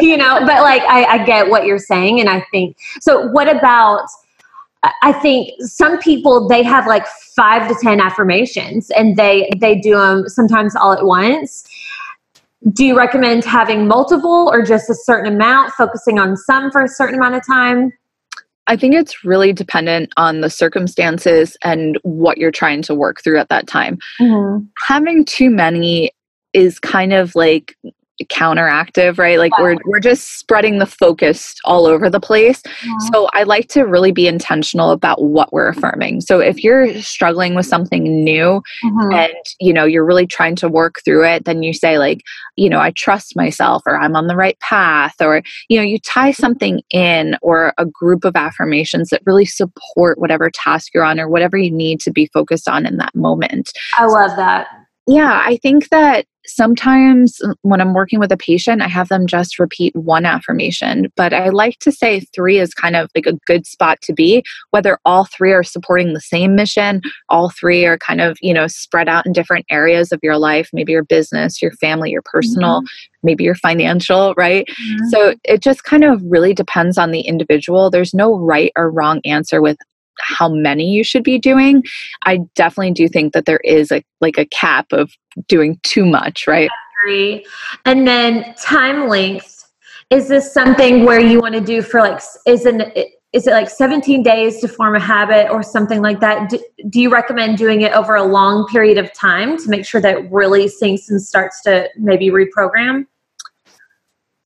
[0.00, 3.26] you know, but like I, I get what you're saying and I think so.
[3.28, 4.06] What about?
[5.02, 9.96] I think some people they have like five to ten affirmations and they they do
[9.96, 11.64] them sometimes all at once
[12.72, 16.88] do you recommend having multiple or just a certain amount, focusing on some for a
[16.88, 17.92] certain amount of time?
[18.66, 23.38] I think it's really dependent on the circumstances and what you're trying to work through
[23.38, 23.98] at that time.
[24.18, 24.64] Mm-hmm.
[24.86, 26.10] Having too many
[26.54, 27.76] is kind of like
[28.24, 29.38] counteractive right?
[29.38, 32.62] Like we're we're just spreading the focus all over the place.
[32.84, 32.92] Yeah.
[33.12, 36.20] so i like to really be intentional about what we're affirming.
[36.20, 39.12] So if you're struggling with something new mm-hmm.
[39.12, 42.22] and you know you're really trying to work through it then you say like
[42.56, 45.98] you know i trust myself or i'm on the right path or you know you
[45.98, 51.20] tie something in or a group of affirmations that really support whatever task you're on
[51.20, 53.72] or whatever you need to be focused on in that moment.
[53.96, 54.68] I love that.
[55.06, 59.58] Yeah, I think that sometimes when I'm working with a patient, I have them just
[59.58, 63.66] repeat one affirmation, but I like to say three is kind of like a good
[63.66, 68.20] spot to be, whether all three are supporting the same mission, all three are kind
[68.20, 71.72] of, you know, spread out in different areas of your life, maybe your business, your
[71.72, 73.18] family, your personal, mm-hmm.
[73.22, 74.66] maybe your financial, right?
[74.66, 75.08] Mm-hmm.
[75.08, 77.90] So it just kind of really depends on the individual.
[77.90, 79.78] There's no right or wrong answer with
[80.20, 81.82] how many you should be doing
[82.24, 85.10] i definitely do think that there is a like a cap of
[85.48, 86.70] doing too much right?
[87.84, 89.54] And then time length
[90.10, 93.68] is this something where you want to do for like is it is it like
[93.68, 96.50] 17 days to form a habit or something like that?
[96.50, 100.00] Do, do you recommend doing it over a long period of time to make sure
[100.00, 103.06] that it really sinks and starts to maybe reprogram?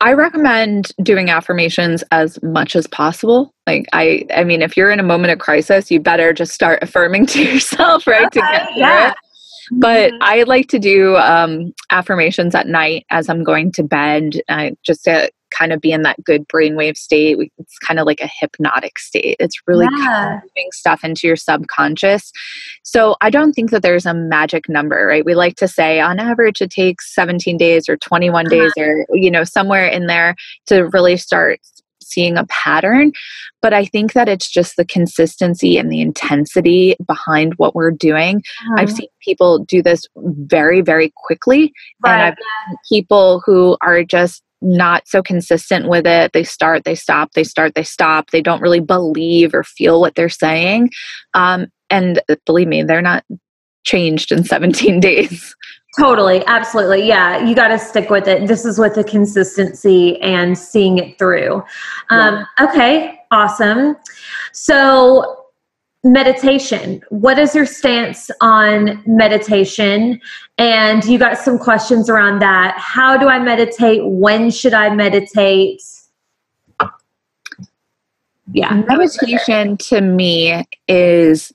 [0.00, 3.52] I recommend doing affirmations as much as possible.
[3.68, 6.83] Like I I mean if you're in a moment of crisis, you better just start
[6.83, 8.33] affirming to yourself, right?
[8.33, 9.11] To get through yeah.
[9.11, 9.16] it.
[9.70, 10.22] But mm-hmm.
[10.22, 15.04] I like to do um, affirmations at night as I'm going to bed, uh, just
[15.04, 17.37] to kind of be in that good brainwave state.
[17.59, 19.37] It's kind of like a hypnotic state.
[19.38, 20.40] It's really yeah.
[20.42, 22.33] moving stuff into your subconscious.
[22.83, 25.24] So I don't think that there's a magic number, right?
[25.24, 28.57] We like to say on average it takes 17 days or 21 uh-huh.
[28.57, 30.35] days or, you know, somewhere in there
[30.66, 31.61] to really start
[32.08, 33.12] seeing a pattern.
[33.60, 38.36] But I think that it's just the consistency and the intensity behind what we're doing.
[38.38, 38.74] Uh-huh.
[38.78, 41.72] I've seen people do this very, very quickly.
[42.04, 42.12] Right.
[42.12, 46.32] And I've seen people who are just not so consistent with it.
[46.32, 48.30] They start, they stop, they start, they stop.
[48.30, 50.90] They don't really believe or feel what they're saying.
[51.34, 53.24] Um, and believe me, they're not
[53.84, 55.54] changed in 17 days.
[55.96, 57.07] Totally, absolutely.
[57.07, 58.46] Yeah, you got to stick with it.
[58.46, 61.62] This is with the consistency and seeing it through.
[62.11, 62.68] Um, yeah.
[62.68, 63.96] Okay, awesome.
[64.53, 65.46] So,
[66.05, 67.03] meditation.
[67.09, 70.20] What is your stance on meditation?
[70.59, 72.77] And you got some questions around that.
[72.79, 74.03] How do I meditate?
[74.05, 75.83] When should I meditate?
[78.53, 81.53] Yeah, meditation to me is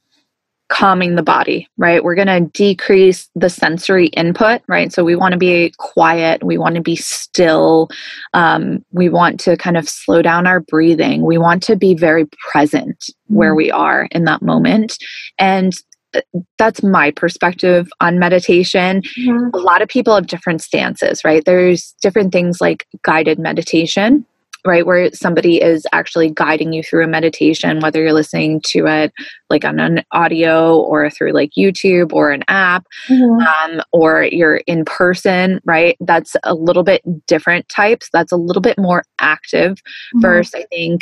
[0.70, 2.04] calming the body, right?
[2.04, 4.92] We're going to decrease the sensory input, right?
[4.92, 7.90] So we want to be quiet, we want to be still,
[8.34, 12.26] um, we want to kind of slow down our breathing, we want to be very
[12.52, 13.36] present mm-hmm.
[13.36, 14.98] where we are in that moment.
[15.38, 15.74] And
[16.16, 16.22] uh,
[16.58, 19.02] that's my perspective on meditation.
[19.20, 19.50] Mm-hmm.
[19.54, 21.44] A lot of people have different stances, right?
[21.46, 24.26] There's different things like guided meditation,
[24.66, 29.14] right where somebody is actually guiding you through a meditation whether you're listening to it
[29.50, 33.74] like on an audio or through like youtube or an app mm-hmm.
[33.74, 38.62] um, or you're in person right that's a little bit different types that's a little
[38.62, 40.22] bit more active mm-hmm.
[40.22, 41.02] versus i think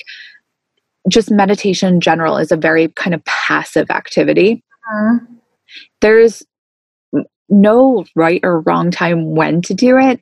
[1.10, 5.26] just meditation in general is a very kind of passive activity mm-hmm.
[6.02, 6.44] there's
[7.50, 10.20] no right or wrong time when to do it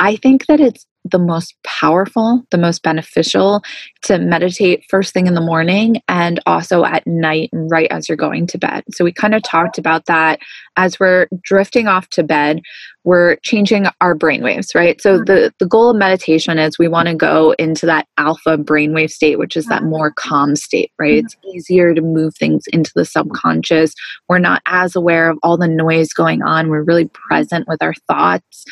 [0.00, 3.62] i think that it's the most powerful, the most beneficial
[4.02, 8.16] to meditate first thing in the morning and also at night, and right as you're
[8.16, 8.84] going to bed.
[8.92, 10.40] So, we kind of talked about that
[10.76, 12.60] as we're drifting off to bed,
[13.04, 15.00] we're changing our brainwaves, right?
[15.00, 15.24] So, mm-hmm.
[15.24, 19.38] the, the goal of meditation is we want to go into that alpha brainwave state,
[19.38, 19.90] which is that mm-hmm.
[19.90, 21.14] more calm state, right?
[21.14, 23.94] It's easier to move things into the subconscious.
[24.28, 27.94] We're not as aware of all the noise going on, we're really present with our
[28.08, 28.64] thoughts.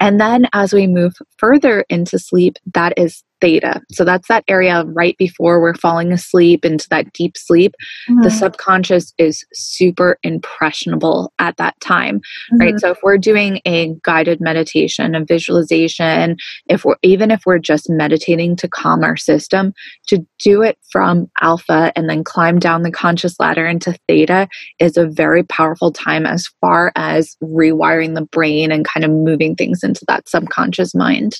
[0.00, 3.80] And then as we move further into sleep, that is theta.
[3.90, 7.74] So that's that area right before we're falling asleep into that deep sleep.
[8.08, 8.22] Mm-hmm.
[8.22, 12.58] The subconscious is super impressionable at that time, mm-hmm.
[12.58, 12.80] right?
[12.80, 17.88] So if we're doing a guided meditation, a visualization, if we're even if we're just
[17.88, 19.72] meditating to calm our system,
[20.08, 24.48] to do it from alpha and then climb down the conscious ladder into theta
[24.78, 29.54] is a very powerful time as far as rewiring the brain and kind of moving
[29.54, 31.34] things into that subconscious mind.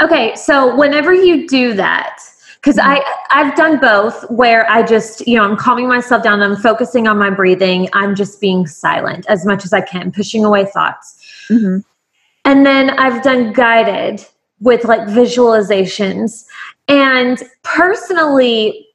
[0.00, 2.18] Okay, so whenever you do that,
[2.56, 6.56] because I I've done both where I just you know I'm calming myself down, I'm
[6.56, 10.66] focusing on my breathing, I'm just being silent as much as I can, pushing away
[10.66, 11.78] thoughts, mm-hmm.
[12.44, 14.24] and then I've done guided
[14.60, 16.44] with like visualizations,
[16.88, 18.86] and personally.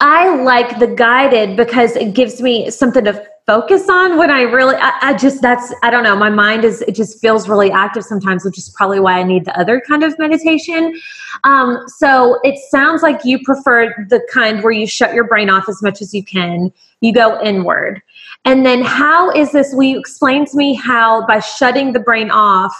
[0.00, 4.76] I like the guided because it gives me something to focus on when I really,
[4.76, 8.04] I, I, just, that's, I don't know, my mind is, it just feels really active
[8.04, 11.00] sometimes, which is probably why I need the other kind of meditation.
[11.44, 15.66] Um, so it sounds like you prefer the kind where you shut your brain off
[15.66, 18.02] as much as you can, you go inward.
[18.44, 22.30] And then how is this, will you explain to me how by shutting the brain
[22.30, 22.74] off,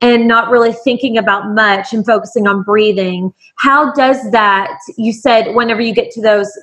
[0.00, 3.34] and not really thinking about much and focusing on breathing.
[3.56, 6.56] How does that, you said, whenever you get to those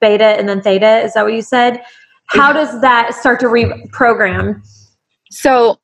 [0.00, 1.00] beta and then theta.
[1.00, 1.82] Is that what you said?
[2.26, 4.66] How does that start to reprogram?
[5.30, 5.78] So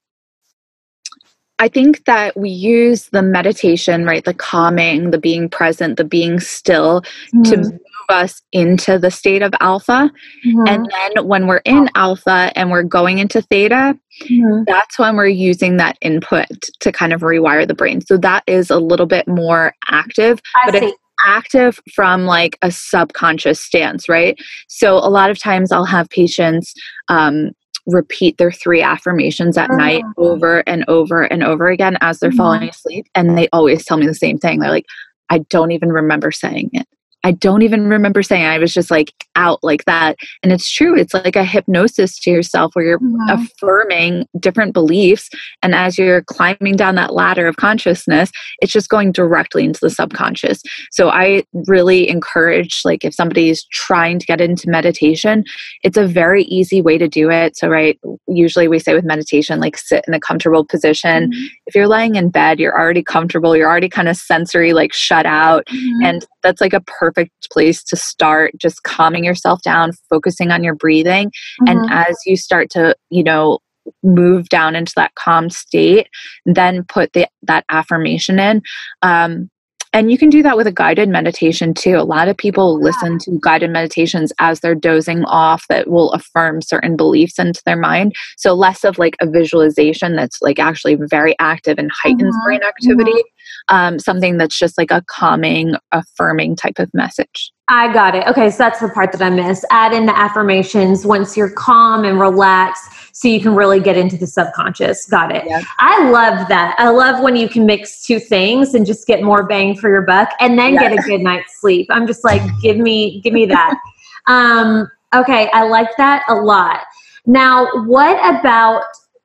[1.59, 4.25] I think that we use the meditation, right?
[4.25, 7.43] The calming, the being present, the being still mm-hmm.
[7.43, 10.11] to move us into the state of alpha.
[10.47, 10.69] Mm-hmm.
[10.69, 14.63] And then when we're in alpha and we're going into theta, mm-hmm.
[14.67, 16.47] that's when we're using that input
[16.81, 18.01] to kind of rewire the brain.
[18.03, 20.41] So that is a little bit more active.
[20.65, 24.39] I but see active from like a subconscious stance, right?
[24.69, 26.75] So a lot of times I'll have patients
[27.09, 27.51] um,
[27.87, 29.77] repeat their three affirmations at oh.
[29.77, 32.37] night over and over and over again as they're mm-hmm.
[32.37, 33.07] falling asleep.
[33.15, 34.61] And they always tell me the same thing.
[34.61, 34.87] They're like,
[35.31, 36.87] I don't even remember saying it.
[37.25, 40.17] I don't even remember saying I was just like out like that.
[40.43, 40.97] And it's true.
[40.97, 45.29] It's like a hypnosis to yourself where you're affirming different beliefs.
[45.63, 49.91] And as you're climbing down that ladder of consciousness, it's just going directly into the
[49.91, 50.63] subconscious.
[50.91, 55.45] So I really encourage, like, if somebody is trying to get into meditation,
[55.83, 57.57] it's a very easy way to do it.
[57.57, 61.31] So, right, usually we say with meditation, like, sit in a comfortable position.
[61.31, 61.47] Mm-hmm.
[61.67, 65.27] If you're laying in bed, you're already comfortable, you're already kind of sensory, like, shut
[65.27, 65.67] out.
[65.67, 66.05] Mm-hmm.
[66.05, 67.08] And that's like a perfect
[67.53, 71.29] place to start just calming yourself down, focusing on your breathing.
[71.62, 71.68] Mm-hmm.
[71.68, 73.59] And as you start to, you know,
[74.03, 76.09] move down into that calm state,
[76.44, 78.62] then put the, that affirmation in.
[79.03, 79.51] Um,
[79.92, 81.96] and you can do that with a guided meditation too.
[81.96, 86.62] A lot of people listen to guided meditations as they're dozing off that will affirm
[86.62, 88.14] certain beliefs into their mind.
[88.37, 92.44] So less of like a visualization that's like actually very active and heightens mm-hmm.
[92.44, 93.12] brain activity.
[93.12, 93.29] Mm-hmm
[93.68, 97.53] um, something that's just like a calming, affirming type of message.
[97.69, 98.27] I got it.
[98.27, 99.65] Okay, so that's the part that I missed.
[99.71, 104.17] Add in the affirmations once you're calm and relaxed so you can really get into
[104.17, 105.07] the subconscious.
[105.07, 105.45] Got it.
[105.45, 105.65] Yep.
[105.79, 106.75] I love that.
[106.79, 110.03] I love when you can mix two things and just get more bang for your
[110.03, 111.89] buck and then get a good night's sleep.
[111.91, 113.79] I'm just like, give me, give me that.
[114.29, 116.81] um, okay, I like that a lot.
[117.27, 118.85] Now, what about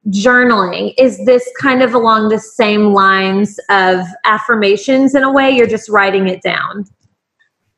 [0.09, 5.65] journaling is this kind of along the same lines of affirmations in a way you're
[5.65, 6.85] just writing it down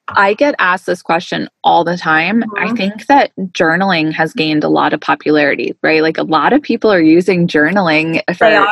[0.09, 2.75] i get asked this question all the time i uh-huh.
[2.75, 6.91] think that journaling has gained a lot of popularity right like a lot of people
[6.91, 8.67] are using journaling for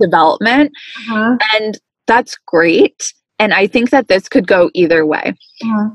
[0.00, 0.72] development
[1.08, 1.36] uh-huh.
[1.54, 5.88] and that's great and i think that this could go either way uh-huh.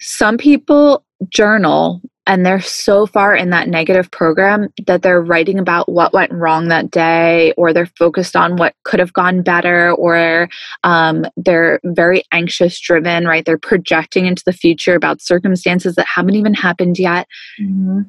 [0.00, 5.88] some people journal and they're so far in that negative program that they're writing about
[5.88, 10.48] what went wrong that day or they're focused on what could have gone better or
[10.84, 13.44] um, they're very anxious driven right?
[13.44, 17.26] They're projecting into the future about circumstances that haven't even happened yet.
[17.60, 18.02] Mm-hmm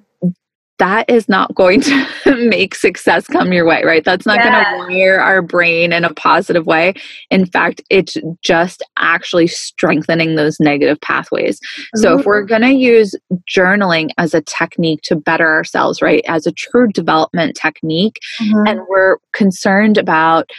[0.77, 2.07] that is not going to
[2.49, 4.03] make success come your way, right?
[4.03, 4.63] That's not yeah.
[4.63, 6.93] going to wire our brain in a positive way.
[7.31, 11.59] In fact, it's just actually strengthening those negative pathways.
[11.59, 11.99] Mm-hmm.
[12.01, 13.15] So, if we're going to use
[13.49, 18.67] journaling as a technique to better ourselves, right, as a true development technique, mm-hmm.
[18.67, 20.49] and we're concerned about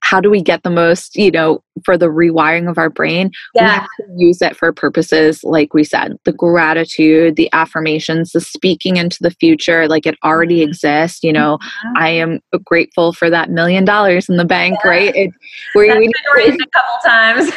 [0.00, 3.30] how do we get the most, you know, for the rewiring of our brain?
[3.54, 3.62] Yeah.
[3.62, 8.40] We have to use it for purposes like we said, the gratitude, the affirmations, the
[8.40, 10.70] speaking into the future, like it already mm-hmm.
[10.70, 11.22] exists.
[11.22, 11.96] You know, mm-hmm.
[11.96, 14.90] I am grateful for that million dollars in the bank, yeah.
[14.90, 15.14] right?
[15.14, 15.30] It,
[15.74, 17.52] we, That's we, been raised a couple times.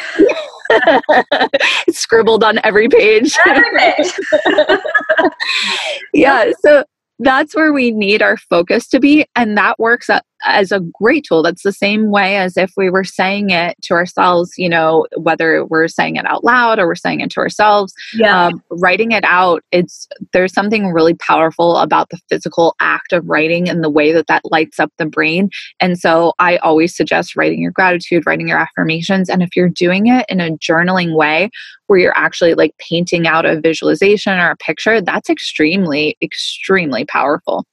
[1.90, 3.36] scribbled on every page.
[3.46, 4.12] Every page.
[6.14, 6.50] yeah.
[6.60, 6.84] So
[7.20, 10.10] that's where we need our focus to be and that works
[10.44, 11.42] as a great tool.
[11.42, 15.64] That's the same way as if we were saying it to ourselves, you know, whether
[15.64, 17.92] we're saying it out loud or we're saying it to ourselves.
[18.14, 18.46] Yeah.
[18.46, 23.68] Um, writing it out, it's there's something really powerful about the physical act of writing
[23.68, 25.50] and the way that that lights up the brain.
[25.80, 29.28] And so I always suggest writing your gratitude, writing your affirmations.
[29.28, 31.50] And if you're doing it in a journaling way
[31.86, 37.64] where you're actually like painting out a visualization or a picture, that's extremely, extremely powerful.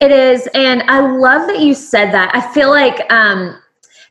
[0.00, 0.48] It is.
[0.54, 2.34] And I love that you said that.
[2.34, 3.60] I feel like um,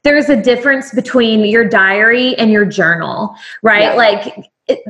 [0.03, 3.83] there's a difference between your diary and your journal, right?
[3.83, 3.93] Yeah.
[3.93, 4.83] Like, it,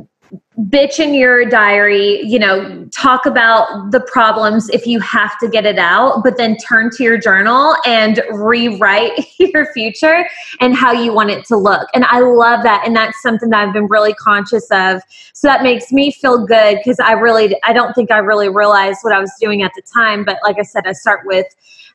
[0.60, 5.68] bitch in your diary, you know, talk about the problems if you have to get
[5.68, 10.28] it out, but then turn to your journal and rewrite your future
[10.60, 11.88] and how you want it to look.
[11.94, 12.84] And I love that.
[12.88, 15.02] And that's something that I've been really conscious of.
[15.34, 19.00] So that makes me feel good because I really, I don't think I really realized
[19.04, 20.26] what I was doing at the time.
[20.26, 21.46] But like I said, I start with,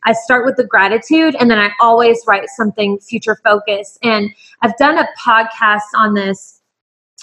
[0.04, 3.98] I start with the gratitude and then I always write something future focused.
[4.04, 6.60] And I've done a podcast on this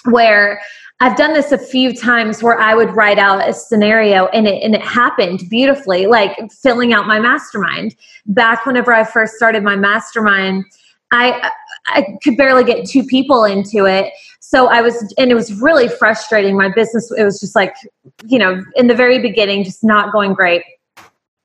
[0.04, 0.60] where
[1.02, 4.62] I've done this a few times where I would write out a scenario and it
[4.62, 7.96] and it happened beautifully, like filling out my mastermind.
[8.26, 10.64] Back whenever I first started my mastermind,
[11.10, 11.50] I
[11.86, 14.12] I could barely get two people into it.
[14.40, 16.54] So I was and it was really frustrating.
[16.54, 17.74] My business it was just like,
[18.26, 20.62] you know, in the very beginning just not going great.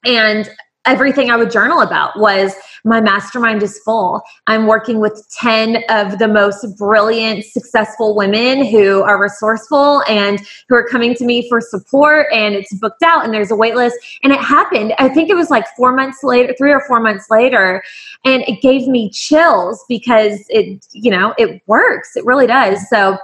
[0.04, 0.50] And
[0.86, 2.54] everything I would journal about was
[2.86, 4.22] my mastermind is full.
[4.48, 10.76] I'm working with 10 of the most brilliant, successful women who are resourceful and who
[10.76, 12.28] are coming to me for support.
[12.32, 13.98] And it's booked out and there's a wait list.
[14.24, 14.94] And it happened.
[15.00, 17.84] I think it was like four months later, three or four months later.
[18.24, 22.16] And it gave me chills because it, you know, it works.
[22.16, 22.88] It really does.
[22.90, 23.18] So,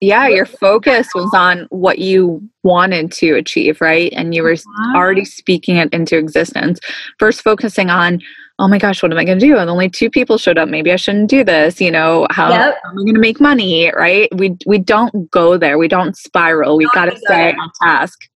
[0.00, 4.12] yeah, your focus was on what you wanted to achieve, right?
[4.14, 4.56] And you were
[4.94, 5.30] already uh-huh.
[5.30, 6.80] speaking it into existence.
[7.18, 8.20] First, focusing on,
[8.58, 9.56] oh my gosh, what am I going to do?
[9.58, 10.68] And only two people showed up.
[10.68, 11.80] Maybe I shouldn't do this.
[11.80, 12.78] You know, how, yep.
[12.82, 13.92] how am I going to make money?
[13.94, 14.28] Right?
[14.34, 15.78] We we don't go there.
[15.78, 16.76] We don't spiral.
[16.76, 18.28] We got to stay on task.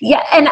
[0.00, 0.48] Yeah, and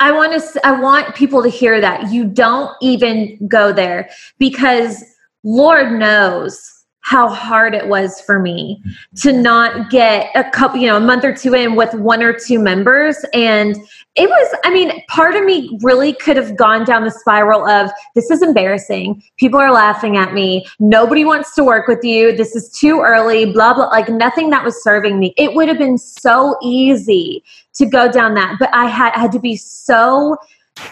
[0.00, 0.66] I want to.
[0.66, 5.04] I want people to hear that you don't even go there because
[5.44, 8.80] Lord knows how hard it was for me
[9.16, 12.32] to not get a couple, you know, a month or two in with one or
[12.32, 13.16] two members.
[13.34, 13.76] And
[14.14, 17.90] it was, I mean, part of me really could have gone down the spiral of
[18.14, 19.22] this is embarrassing.
[19.36, 20.64] People are laughing at me.
[20.78, 22.36] Nobody wants to work with you.
[22.36, 23.88] This is too early, blah, blah.
[23.88, 25.34] Like nothing that was serving me.
[25.36, 27.42] It would have been so easy
[27.74, 28.56] to go down that.
[28.60, 30.36] But I had, had to be so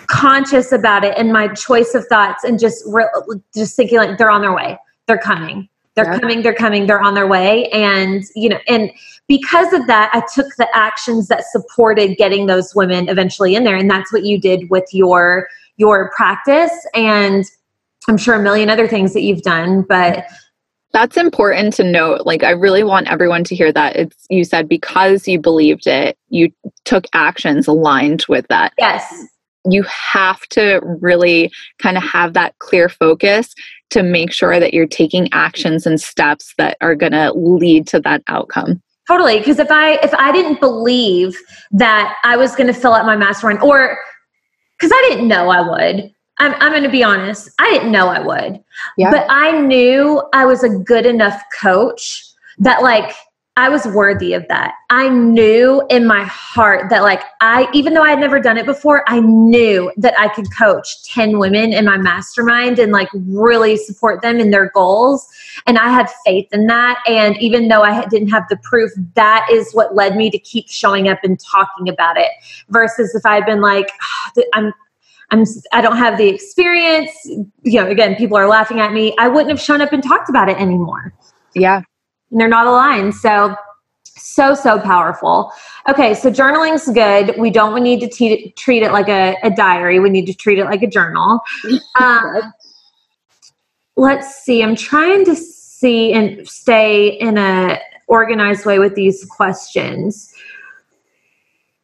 [0.09, 3.09] conscious about it and my choice of thoughts and just, re-
[3.55, 4.77] just thinking like they're on their way.
[5.07, 6.19] They're coming they're yeah.
[6.19, 7.69] coming they're coming they're on their way.
[7.71, 8.91] And you know and
[9.29, 13.77] because of that i took the actions that supported getting those women eventually in there.
[13.77, 17.45] And that's what you did with your your practice and
[18.09, 20.27] i'm sure a million other things that you've done but
[20.93, 22.27] that's important to note.
[22.27, 23.97] Like i really want everyone to hear that.
[23.97, 26.53] It's you said because you believed it you
[26.85, 28.73] took actions aligned with that.
[28.79, 29.27] Yes.
[29.69, 33.55] You have to really kind of have that clear focus
[33.91, 38.01] to make sure that you're taking actions and steps that are going to lead to
[38.01, 41.37] that outcome totally because if i if i didn't believe
[41.71, 43.99] that i was going to fill out my mastermind or
[44.79, 48.09] because i didn't know i would i'm, I'm going to be honest i didn't know
[48.09, 48.63] i would
[48.97, 49.11] yeah.
[49.11, 52.25] but i knew i was a good enough coach
[52.59, 53.13] that like
[53.61, 54.73] I was worthy of that.
[54.89, 58.65] I knew in my heart that, like, I, even though I had never done it
[58.65, 63.77] before, I knew that I could coach 10 women in my mastermind and, like, really
[63.77, 65.29] support them in their goals.
[65.67, 67.03] And I had faith in that.
[67.07, 70.71] And even though I didn't have the proof, that is what led me to keep
[70.71, 72.31] showing up and talking about it.
[72.71, 73.91] Versus if I had been like,
[74.39, 74.73] oh, I'm,
[75.33, 75.45] I'm,
[75.75, 79.51] I don't have the experience, you know, again, people are laughing at me, I wouldn't
[79.51, 81.13] have shown up and talked about it anymore.
[81.55, 81.83] Yeah
[82.31, 83.15] and they're not aligned.
[83.15, 83.55] So,
[84.05, 85.53] so, so powerful.
[85.89, 87.35] Okay, so journaling's good.
[87.39, 90.59] We don't need to te- treat it like a, a, diary, we need to treat
[90.59, 91.41] it like a journal.
[91.99, 92.53] Um,
[93.97, 100.33] let's see, I'm trying to see and stay in a organized way with these questions.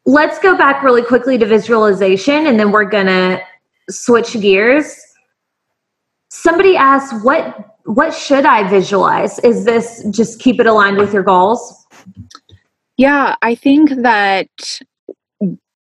[0.04, 3.40] Let's go back really quickly to visualization and then we're to
[3.88, 5.00] switch gears.
[6.28, 9.38] Somebody asked what what should I visualize?
[9.40, 11.86] Is this just keep it aligned with your goals?
[12.96, 14.48] Yeah, I think that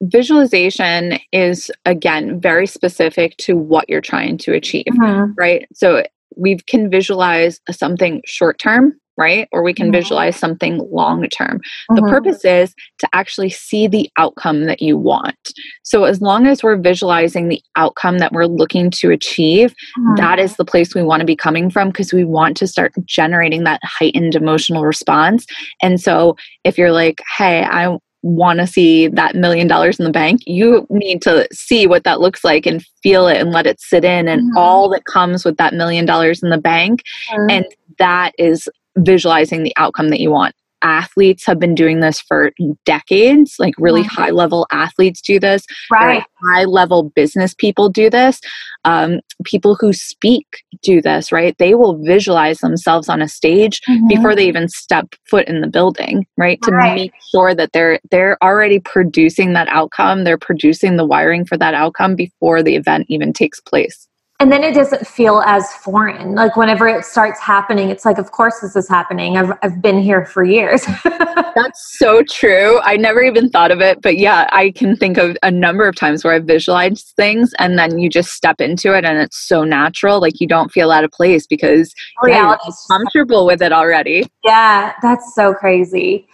[0.03, 5.33] visualization is again very specific to what you're trying to achieve, mm-hmm.
[5.37, 5.67] right?
[5.75, 6.05] So
[6.37, 9.49] we can visualize something short term right?
[9.53, 9.93] Or we can Mhm.
[9.93, 11.61] visualize something long term.
[11.91, 11.97] Mhm.
[11.97, 15.37] The purpose is to actually see the outcome that you want.
[15.83, 20.17] So, as long as we're visualizing the outcome that we're looking to achieve, Mhm.
[20.17, 22.93] that is the place we want to be coming from because we want to start
[23.05, 25.47] generating that heightened emotional response.
[25.83, 30.11] And so, if you're like, hey, I want to see that million dollars in the
[30.11, 33.81] bank, you need to see what that looks like and feel it and let it
[33.81, 34.57] sit in and Mhm.
[34.57, 37.05] all that comes with that million dollars in the bank.
[37.33, 37.53] Mhm.
[37.53, 37.65] And
[37.99, 38.69] that is
[38.99, 40.55] visualizing the outcome that you want.
[40.83, 42.53] Athletes have been doing this for
[42.85, 44.11] decades, like really Mhm.
[44.11, 46.23] high level athletes do this right.
[46.45, 48.41] high level business people do this.
[48.85, 50.47] Um, people who speak
[50.85, 51.57] do this, right?
[51.59, 54.09] They will visualize themselves on a stage Mhm.
[54.09, 56.61] before they even step foot in the building, right?
[56.63, 60.23] To make sure that they're they're already producing that outcome.
[60.23, 64.08] They're producing the wiring for that outcome before the event even takes place.
[64.41, 66.37] And then it doesn't feel as foreign.
[66.37, 69.37] Like whenever it starts happening, it's like, of course this is happening.
[69.37, 70.87] I've, I've been here for years.
[71.05, 72.79] That's so true.
[72.83, 75.97] I never even thought of it, but yeah, I can think of a number of
[75.97, 79.65] times where I've visualized things and then you just step into it and it's so
[79.65, 80.21] natural.
[80.21, 83.45] Like you don't feel out of place because oh, yeah, you're Reality is just- comfortable
[83.45, 84.25] with it already.
[84.45, 86.29] Yeah, that's so crazy.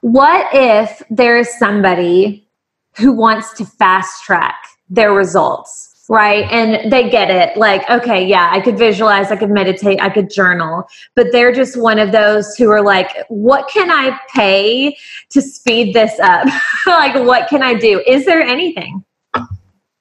[0.00, 2.48] What if there is somebody
[2.96, 4.56] who wants to fast track
[4.88, 6.44] their results, right?
[6.50, 10.28] And they get it like, okay, yeah, I could visualize, I could meditate, I could
[10.28, 14.96] journal, but they're just one of those who are like, what can I pay
[15.30, 16.48] to speed this up?
[16.86, 18.02] like, what can I do?
[18.08, 19.04] Is there anything?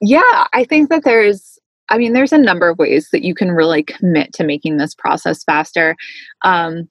[0.02, 3.52] Yeah, I think that there's, I mean, there's a number of ways that you can
[3.52, 5.96] really commit to making this process faster.
[6.44, 6.90] Um,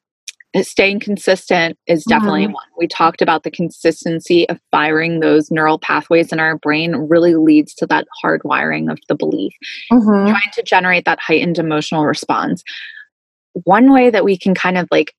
[0.62, 2.54] staying consistent is definitely Mhm.
[2.54, 2.64] one.
[2.78, 7.74] We talked about the consistency of firing those neural pathways in our brain really leads
[7.74, 9.52] to that hardwiring of the belief.
[9.92, 10.30] Mm-hmm.
[10.30, 12.62] Trying to generate that heightened emotional response.
[13.64, 15.14] One way that we can kind of like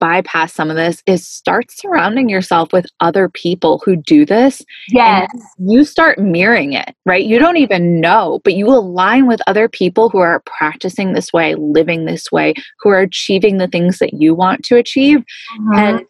[0.00, 5.28] bypass some of this is start surrounding yourself with other people who do this Yes.
[5.58, 7.24] you start mirroring it, right?
[7.24, 11.54] You don't even know, but you align with other people who are practicing this way,
[11.54, 15.24] living this way, who are achieving the things that you want to achieve.
[15.58, 15.78] Mhm.
[15.78, 16.06] And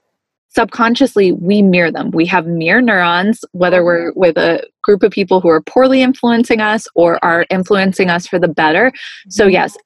[0.48, 2.10] subconsciously, we mirror them.
[2.10, 6.60] We have mirror neurons, whether we're with a group of people who are poorly influencing
[6.60, 8.92] us or are influencing us for the better.
[9.28, 9.76] So, yes,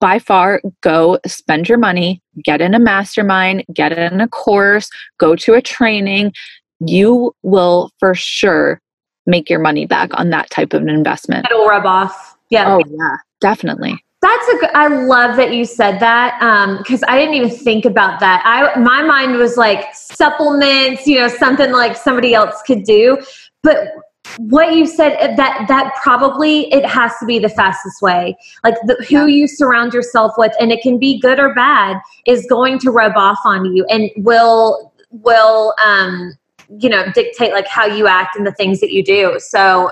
[0.00, 5.36] by far go spend your money, get in a mastermind, get in a course, go
[5.36, 6.32] to a training.
[6.80, 8.80] You will for sure
[9.26, 11.46] make your money back on that type of an investment.
[11.50, 12.36] it'll rub off.
[12.50, 12.74] Yeah.
[12.74, 14.02] Oh, yeah, definitely.
[14.22, 17.84] That's a good, I love that you said that um, because I didn't even think
[17.84, 18.42] about that.
[18.44, 23.18] I my mind was like supplements, you know, something like somebody else could do.
[23.62, 23.92] But
[24.38, 28.36] what you said that that probably it has to be the fastest way.
[28.64, 32.46] Like the, who you surround yourself with, and it can be good or bad, is
[32.48, 36.34] going to rub off on you and will will um
[36.78, 39.38] you know dictate like how you act and the things that you do.
[39.38, 39.90] So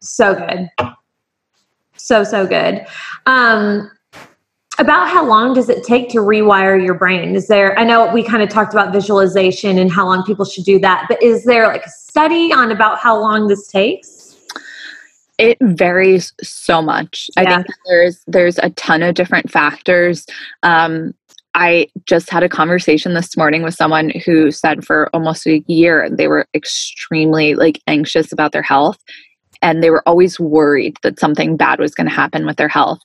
[0.00, 0.70] so good
[2.00, 2.86] so so good
[3.26, 3.90] um
[4.80, 8.22] about how long does it take to rewire your brain is there i know we
[8.22, 11.66] kind of talked about visualization and how long people should do that but is there
[11.68, 14.20] like a study on about how long this takes
[15.38, 17.30] It varies so much.
[17.36, 20.26] I think there's there's a ton of different factors.
[20.62, 21.14] Um,
[21.54, 26.08] I just had a conversation this morning with someone who said for almost a year
[26.10, 28.98] they were extremely like anxious about their health
[29.62, 33.00] and they were always worried that something bad was going to happen with their health.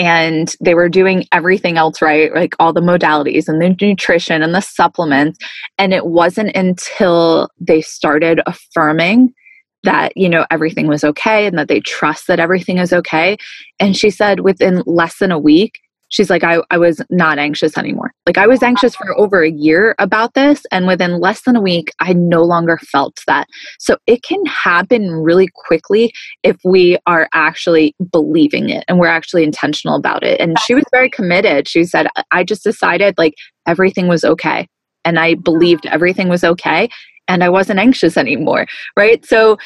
[0.00, 4.54] And they were doing everything else right, like all the modalities and the nutrition and
[4.54, 5.38] the supplements.
[5.76, 9.34] And it wasn't until they started affirming
[9.82, 13.34] that you know everything was okay and that they trust that everything is okay
[13.78, 15.80] and she said within less than a week
[16.10, 18.12] she's like I, I was not anxious anymore.
[18.26, 21.60] Like i was anxious for over a year about this and within less than a
[21.60, 23.48] week i no longer felt that.
[23.78, 29.44] So it can happen really quickly if we are actually believing it and we're actually
[29.44, 30.40] intentional about it.
[30.40, 31.66] And she was very committed.
[31.66, 33.34] She said "I- just decided like
[33.66, 34.66] everything was okay
[35.04, 36.88] and i believed everything was okay
[37.28, 38.66] and i wasn't anxious anymore.
[38.96, 39.24] Right?
[39.24, 39.56] So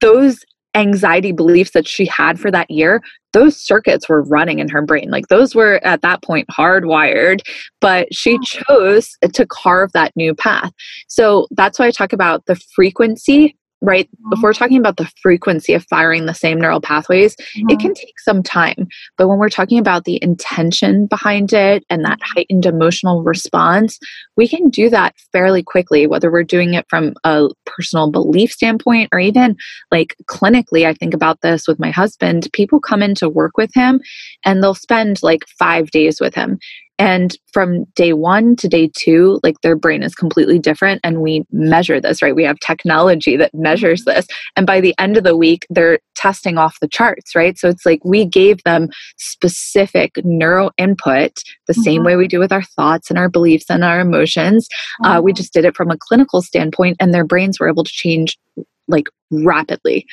[0.00, 0.44] those
[0.74, 3.02] anxiety beliefs that she had for that year
[3.32, 5.10] those circuits were running in her brain.
[5.10, 7.40] Like those were at that point hardwired
[7.80, 10.72] but she chose to carve that new path.
[11.08, 14.08] So that's why i talk about the frequency right?
[14.32, 14.58] If we're mm-hmm.
[14.58, 17.76] talking about the frequency of firing the same neural pathways it mm-hmm.
[17.76, 18.88] can take some time.
[19.18, 22.38] But when we're talking about the intention behind it and that mm-hmm.
[22.38, 23.98] heightened emotional response
[24.36, 29.08] we can do that fairly quickly whether we're doing it from a personal belief standpoint
[29.12, 29.56] or even
[29.90, 33.70] like clinically i think about this with my husband people come in to work with
[33.74, 34.00] him
[34.44, 36.58] and they'll spend like five days with him
[36.98, 41.00] And from day one to day two, like their brain is completely different.
[41.02, 42.36] And we measure this, right?
[42.36, 44.16] We have technology that measures mm-hmm.
[44.16, 44.26] this.
[44.56, 47.58] And by the end of the week, they're testing off the charts, right?
[47.58, 51.82] So it's like we gave them specific neuro input the mm-hmm.
[51.82, 54.68] same way we do with our thoughts and our beliefs and our emotions.
[55.02, 55.10] Mm-hmm.
[55.10, 55.36] Uh, we mm-hmm.
[55.36, 58.38] just did it from a clinical standpoint, and their brains were able to change
[58.86, 60.06] like rapidly.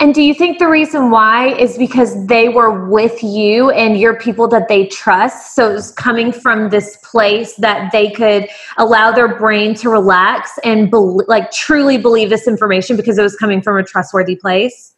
[0.00, 4.18] And do you think the reason why is because they were with you and you're
[4.18, 5.54] people that they trust?
[5.54, 8.48] So it's coming from this place that they could
[8.78, 13.36] allow their brain to relax and be- like truly believe this information because it was
[13.36, 14.94] coming from a trustworthy place?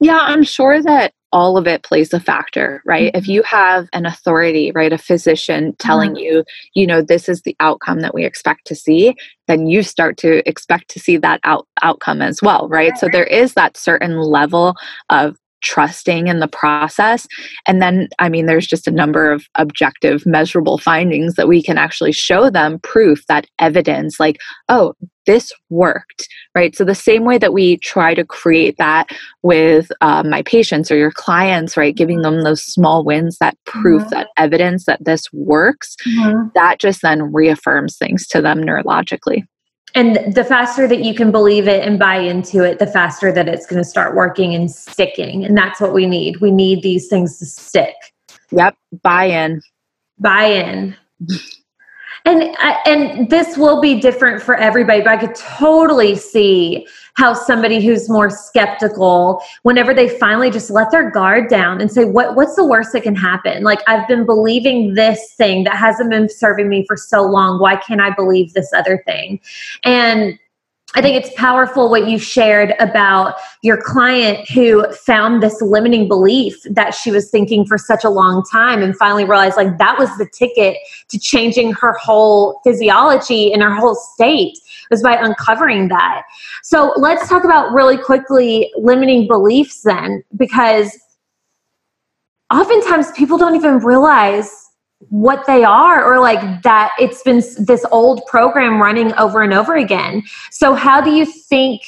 [0.00, 3.12] Yeah, I'm sure that all of it plays a factor, right?
[3.12, 3.18] Mm-hmm.
[3.18, 6.24] If you have an authority, right, a physician telling mm-hmm.
[6.24, 9.14] you, you know, this is the outcome that we expect to see,
[9.46, 12.96] then you start to expect to see that out- outcome as well, right?
[12.98, 14.74] So there is that certain level
[15.08, 17.26] of trusting in the process.
[17.66, 21.78] And then, I mean, there's just a number of objective, measurable findings that we can
[21.78, 24.94] actually show them proof that evidence, like, oh,
[25.30, 26.74] this worked, right?
[26.74, 29.10] So, the same way that we try to create that
[29.42, 31.94] with uh, my patients or your clients, right?
[31.94, 34.10] Giving them those small wins that proof mm-hmm.
[34.10, 36.48] that evidence that this works, mm-hmm.
[36.54, 39.44] that just then reaffirms things to them neurologically
[39.94, 43.48] and the faster that you can believe it and buy into it the faster that
[43.48, 47.08] it's going to start working and sticking and that's what we need we need these
[47.08, 47.94] things to stick
[48.52, 49.60] yep buy in
[50.18, 50.96] buy in
[52.24, 52.54] and
[52.86, 58.08] and this will be different for everybody but i could totally see how somebody who's
[58.08, 62.64] more skeptical whenever they finally just let their guard down and say what what's the
[62.64, 63.62] worst that can happen?
[63.62, 67.60] Like i've been believing this thing that hasn't been serving me for so long.
[67.60, 69.40] Why can't i believe this other thing?
[69.84, 70.38] And
[70.94, 76.60] I think it's powerful what you shared about your client who found this limiting belief
[76.64, 80.08] that she was thinking for such a long time and finally realized like that was
[80.18, 80.76] the ticket
[81.08, 84.58] to changing her whole physiology and her whole state
[84.90, 86.22] was by uncovering that.
[86.64, 90.98] So let's talk about really quickly limiting beliefs then because
[92.52, 94.69] oftentimes people don't even realize
[95.08, 99.76] what they are or like that it's been this old program running over and over
[99.76, 100.22] again.
[100.50, 101.82] So how do you think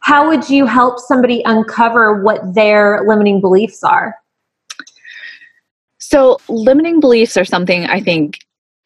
[0.00, 4.14] how would you help somebody uncover what their limiting beliefs are?
[5.98, 8.38] So limiting beliefs are something i think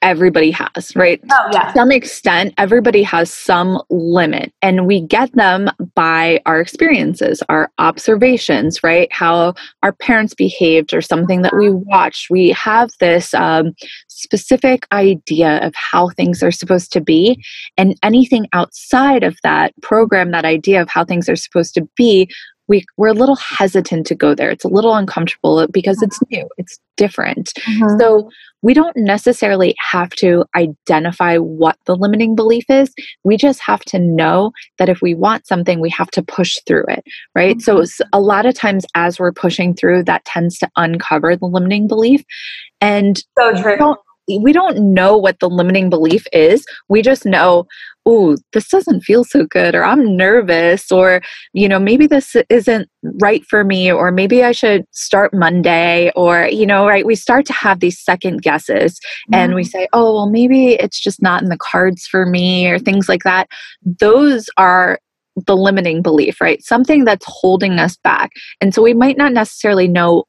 [0.03, 1.21] everybody has, right?
[1.31, 1.65] Oh, yeah.
[1.65, 7.71] To some extent, everybody has some limit, and we get them by our experiences, our
[7.79, 9.13] observations, right?
[9.13, 12.31] How our parents behaved, or something that we watched.
[12.31, 13.75] We have this um,
[14.09, 17.43] specific idea of how things are supposed to be,
[17.77, 22.31] and anything outside of that program, that idea of how things are supposed to be,
[22.69, 24.51] we, we're a little hesitant to go there.
[24.51, 27.53] It's a little uncomfortable because it's new, it's different.
[27.61, 27.99] Mm-hmm.
[27.99, 28.31] So
[28.63, 32.93] we don't necessarily have to identify what the limiting belief is.
[33.25, 36.85] We just have to know that if we want something, we have to push through
[36.89, 37.05] it,
[37.35, 37.57] right?
[37.57, 37.85] Mm-hmm.
[37.85, 41.89] So a lot of times as we're pushing through, that tends to uncover the limiting
[41.89, 42.25] belief.
[42.81, 43.97] And so true
[44.29, 46.65] we don't know what the limiting belief is.
[46.89, 47.67] We just know,
[48.07, 51.21] oh, this doesn't feel so good, or I'm nervous, or,
[51.53, 52.89] you know, maybe this isn't
[53.21, 57.05] right for me, or maybe I should start Monday, or, you know, right?
[57.05, 59.35] We start to have these second guesses mm-hmm.
[59.35, 59.69] and we mm-hmm.
[59.69, 63.25] say, oh, well, maybe it's just not in the cards for me, or things like
[63.25, 63.49] that.
[64.01, 64.99] Those are
[65.47, 66.63] the limiting belief, right?
[66.65, 68.33] Something that's holding us back.
[68.61, 70.25] And so we might not necessarily know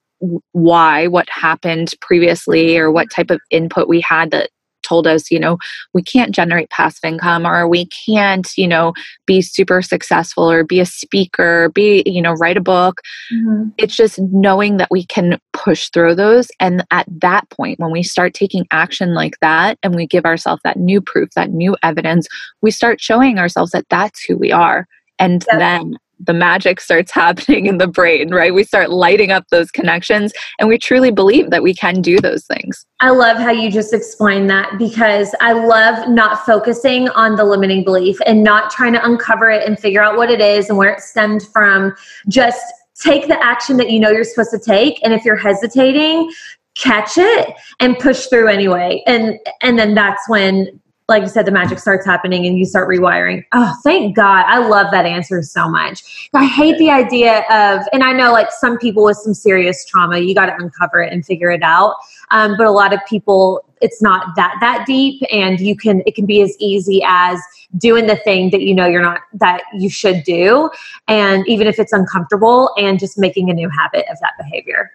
[0.52, 4.50] why, what happened previously, or what type of input we had that
[4.82, 5.58] told us, you know,
[5.94, 8.94] we can't generate passive income or we can't, you know,
[9.26, 13.02] be super successful or be a speaker, be, you know, write a book.
[13.32, 13.70] Mm-hmm.
[13.78, 16.48] It's just knowing that we can push through those.
[16.60, 20.62] And at that point, when we start taking action like that and we give ourselves
[20.64, 22.28] that new proof, that new evidence,
[22.62, 24.88] we start showing ourselves that that's who we are.
[25.20, 28.54] And then the magic starts happening in the brain, right?
[28.54, 32.46] We start lighting up those connections and we truly believe that we can do those
[32.46, 32.86] things.
[33.00, 37.84] I love how you just explained that because I love not focusing on the limiting
[37.84, 40.94] belief and not trying to uncover it and figure out what it is and where
[40.94, 41.96] it stemmed from.
[42.28, 42.62] Just
[42.96, 45.00] take the action that you know you're supposed to take.
[45.04, 46.30] And if you're hesitating,
[46.76, 49.04] catch it and push through anyway.
[49.08, 50.80] And and then that's when
[51.10, 53.44] like you said, the magic starts happening and you start rewiring.
[53.52, 54.46] Oh, thank God.
[54.48, 56.30] I love that answer so much.
[56.36, 60.20] I hate the idea of, and I know like some people with some serious trauma,
[60.20, 61.96] you got to uncover it and figure it out.
[62.30, 66.14] Um, but a lot of people, it's not that that deep, and you can it
[66.14, 67.40] can be as easy as
[67.78, 70.70] doing the thing that you know you're not that you should do,
[71.08, 74.92] and even if it's uncomfortable, and just making a new habit of that behavior.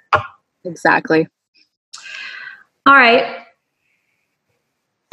[0.64, 1.26] Exactly.
[2.86, 3.43] All right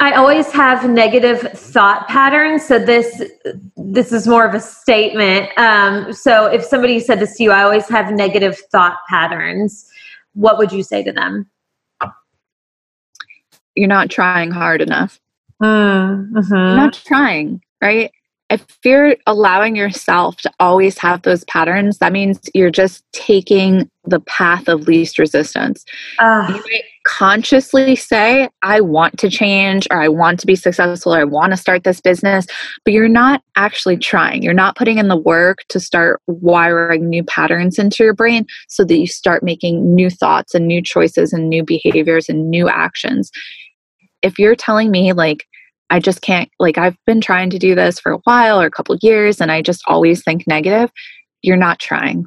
[0.02, 2.66] I always have negative thought patterns.
[2.66, 3.22] So this
[3.76, 5.56] this is more of a statement.
[5.56, 9.88] Um, so if somebody said this to you, I always have negative thought patterns.
[10.34, 11.48] What would you say to them?
[13.76, 15.20] You're not trying hard enough.
[15.62, 16.52] Mm-hmm.
[16.52, 18.10] You're not trying, right?
[18.52, 24.20] if you're allowing yourself to always have those patterns, that means you're just taking the
[24.20, 25.86] path of least resistance.
[26.18, 31.14] Uh, you might consciously say, I want to change, or I want to be successful,
[31.14, 32.46] or I want to start this business,
[32.84, 34.42] but you're not actually trying.
[34.42, 38.84] You're not putting in the work to start wiring new patterns into your brain so
[38.84, 43.30] that you start making new thoughts and new choices and new behaviors and new actions.
[44.22, 45.46] If you're telling me, like,
[45.90, 48.70] I just can't, like, I've been trying to do this for a while or a
[48.70, 50.90] couple years, and I just always think negative.
[51.42, 52.26] You're not trying.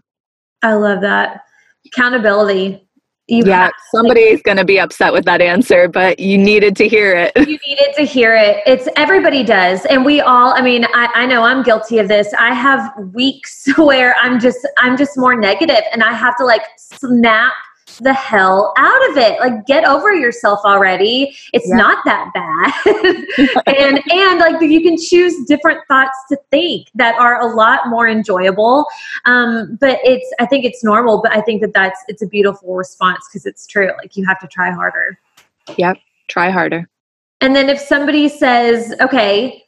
[0.61, 1.41] I love that.
[1.87, 2.84] Accountability.
[3.27, 7.15] You yeah, somebody's going to be upset with that answer, but you needed to hear
[7.15, 7.31] it.
[7.35, 8.61] You needed to hear it.
[8.67, 9.83] It's everybody does.
[9.85, 12.31] And we all, I mean, I, I know I'm guilty of this.
[12.37, 16.61] I have weeks where I'm just, I'm just more negative and I have to like
[16.77, 17.53] snap
[18.01, 19.39] the hell out of it.
[19.39, 21.35] Like get over yourself already.
[21.53, 21.75] It's yeah.
[21.75, 23.63] not that bad.
[23.77, 28.07] and and like you can choose different thoughts to think that are a lot more
[28.07, 28.85] enjoyable.
[29.25, 32.75] Um, but it's I think it's normal, but I think that that's it's a beautiful
[32.75, 33.91] response because it's true.
[33.97, 35.17] Like you have to try harder.
[35.77, 36.89] Yep, try harder.
[37.41, 39.64] And then if somebody says, "Okay,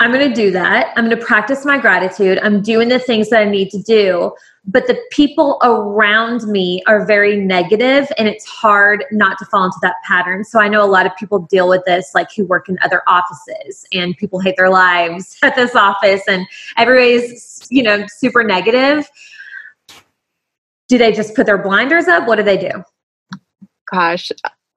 [0.00, 0.92] I'm going to do that.
[0.96, 2.38] I'm going to practice my gratitude.
[2.42, 4.34] I'm doing the things that I need to do.
[4.66, 9.76] But the people around me are very negative, and it's hard not to fall into
[9.82, 10.42] that pattern.
[10.42, 13.02] So I know a lot of people deal with this, like who work in other
[13.06, 19.08] offices, and people hate their lives at this office, and everybody's, you know, super negative.
[20.88, 22.26] Do they just put their blinders up?
[22.26, 22.82] What do they do?
[23.92, 24.32] Gosh,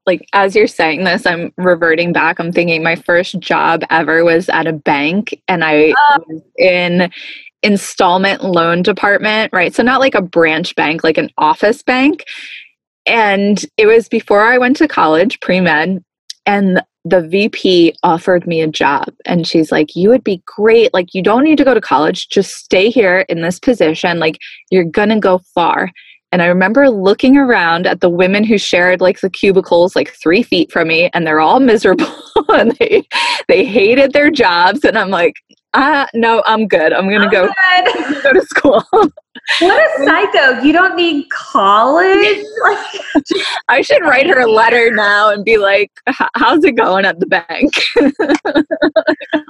[0.07, 4.49] like as you're saying this i'm reverting back i'm thinking my first job ever was
[4.49, 5.93] at a bank and i
[6.27, 7.11] was in
[7.63, 12.23] installment loan department right so not like a branch bank like an office bank
[13.05, 16.03] and it was before i went to college pre-med
[16.45, 20.93] and the VP offered me a job and she's like, You would be great.
[20.93, 22.29] Like, you don't need to go to college.
[22.29, 24.19] Just stay here in this position.
[24.19, 24.39] Like,
[24.71, 25.91] you're going to go far.
[26.31, 30.43] And I remember looking around at the women who shared like the cubicles like three
[30.43, 32.05] feet from me, and they're all miserable
[32.49, 33.07] and they
[33.47, 34.83] they hated their jobs.
[34.83, 35.35] And I'm like,
[35.73, 36.93] ah, no, I'm good.
[36.93, 37.47] I'm gonna I'm go
[38.23, 38.83] go to school.
[39.61, 40.61] What a psycho!
[40.61, 42.43] You don't need college.
[43.69, 45.89] I should write her a letter now and be like,
[46.35, 47.71] "How's it going at the bank?"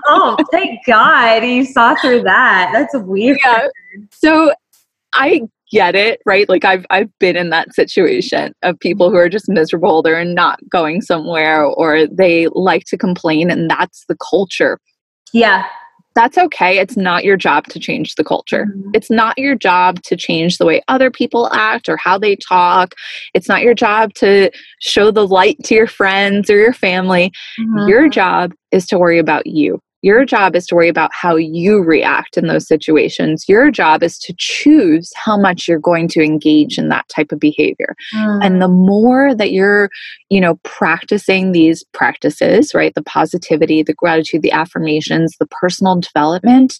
[0.05, 2.69] oh, thank God you saw through that.
[2.73, 3.39] That's weird.
[3.43, 3.67] Yeah.
[4.11, 4.53] So
[5.13, 5.41] I
[5.71, 6.47] get it, right?
[6.47, 10.59] Like I've I've been in that situation of people who are just miserable, they're not
[10.69, 14.79] going somewhere or they like to complain and that's the culture.
[15.33, 15.65] Yeah.
[16.15, 16.79] That's okay.
[16.79, 18.65] It's not your job to change the culture.
[18.65, 18.89] Mm-hmm.
[18.95, 22.95] It's not your job to change the way other people act or how they talk.
[23.35, 24.49] It's not your job to
[24.79, 27.31] show the light to your friends or your family.
[27.59, 27.87] Mm-hmm.
[27.87, 29.79] Your job is to worry about you.
[30.01, 33.45] Your job is to worry about how you react in those situations.
[33.47, 37.39] Your job is to choose how much you're going to engage in that type of
[37.39, 37.95] behavior.
[38.13, 38.45] Mm.
[38.45, 39.89] And the more that you're,
[40.29, 42.93] you know, practicing these practices, right?
[42.93, 46.77] The positivity, the gratitude, the affirmations, the personal development,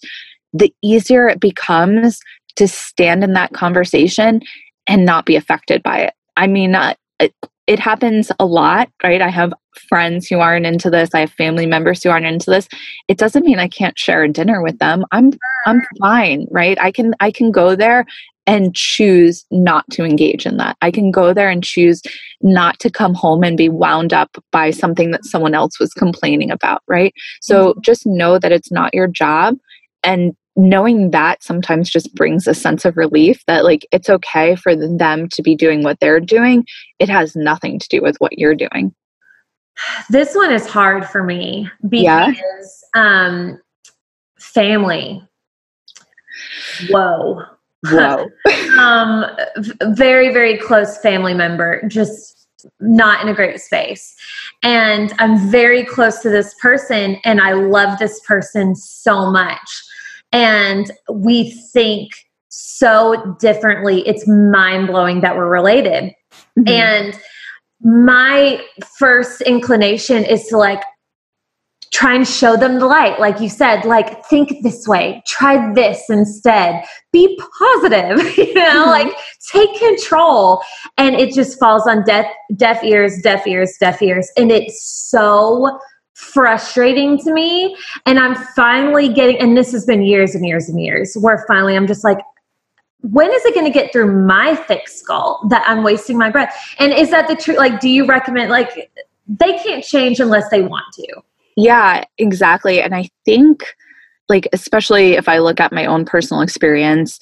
[0.52, 2.20] the easier it becomes
[2.56, 4.40] to stand in that conversation
[4.86, 6.14] and not be affected by it.
[6.36, 7.34] I mean, uh, it,
[7.66, 9.20] it happens a lot, right?
[9.20, 11.10] I have friends who aren't into this.
[11.14, 12.68] I have family members who aren't into this.
[13.08, 15.04] It doesn't mean I can't share a dinner with them.
[15.12, 15.32] I'm
[15.66, 16.78] I'm fine, right?
[16.80, 18.06] I can I can go there
[18.46, 20.76] and choose not to engage in that.
[20.80, 22.00] I can go there and choose
[22.40, 26.50] not to come home and be wound up by something that someone else was complaining
[26.50, 27.12] about, right?
[27.42, 27.80] So mm-hmm.
[27.82, 29.56] just know that it's not your job
[30.02, 34.74] and knowing that sometimes just brings a sense of relief that like it's okay for
[34.74, 36.66] them to be doing what they're doing
[36.98, 38.92] it has nothing to do with what you're doing
[40.10, 42.32] this one is hard for me because yeah.
[42.94, 43.60] um
[44.38, 45.22] family
[46.90, 47.42] whoa
[47.84, 48.26] whoa
[48.78, 49.24] um
[49.94, 52.48] very very close family member just
[52.80, 54.16] not in a great space
[54.62, 59.84] and i'm very close to this person and i love this person so much
[60.32, 62.12] and we think
[62.48, 64.06] so differently.
[64.06, 66.14] It's mind blowing that we're related.
[66.58, 66.68] Mm-hmm.
[66.68, 67.20] And
[67.80, 68.62] my
[68.98, 70.82] first inclination is to like
[71.92, 76.02] try and show them the light like you said like think this way try this
[76.10, 78.90] instead be positive you know mm-hmm.
[78.90, 79.16] like
[79.50, 80.60] take control
[80.98, 82.26] and it just falls on deaf
[82.56, 85.78] deaf ears deaf ears deaf ears and it's so
[86.18, 87.76] frustrating to me.
[88.04, 91.76] And I'm finally getting, and this has been years and years and years, where finally
[91.76, 92.18] I'm just like,
[93.00, 96.54] when is it going to get through my thick skull that I'm wasting my breath?
[96.78, 97.58] And is that the truth?
[97.58, 98.90] Like, do you recommend, like,
[99.28, 101.22] they can't change unless they want to?
[101.56, 102.80] Yeah, exactly.
[102.80, 103.64] And I think,
[104.28, 107.18] like, especially if I look at my own personal experience,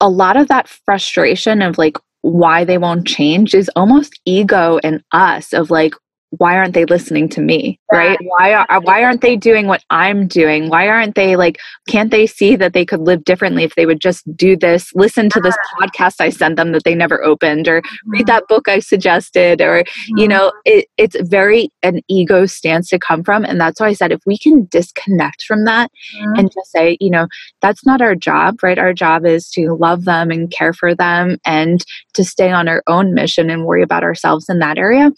[0.00, 5.02] a lot of that frustration of like why they won't change is almost ego in
[5.12, 5.94] us of like
[6.38, 8.18] why aren't they listening to me right?
[8.22, 10.68] Why are why aren't they doing what i'm doing?
[10.68, 11.58] Why aren't they like
[11.88, 15.28] can't they see that they could live differently if they would just do this listen
[15.30, 18.26] to this podcast i sent them that they never opened or read mm-hmm.
[18.26, 19.78] that book i suggested or
[20.08, 20.28] you mm-hmm.
[20.28, 24.12] know it, it's very an ego stance to come from and that's why i said
[24.12, 26.38] if we can disconnect from that mm-hmm.
[26.38, 27.26] and just say you know
[27.60, 28.78] that's not our job right?
[28.78, 32.82] Our job is to love them and care for them and to stay on our
[32.86, 35.10] own mission and worry about ourselves in that area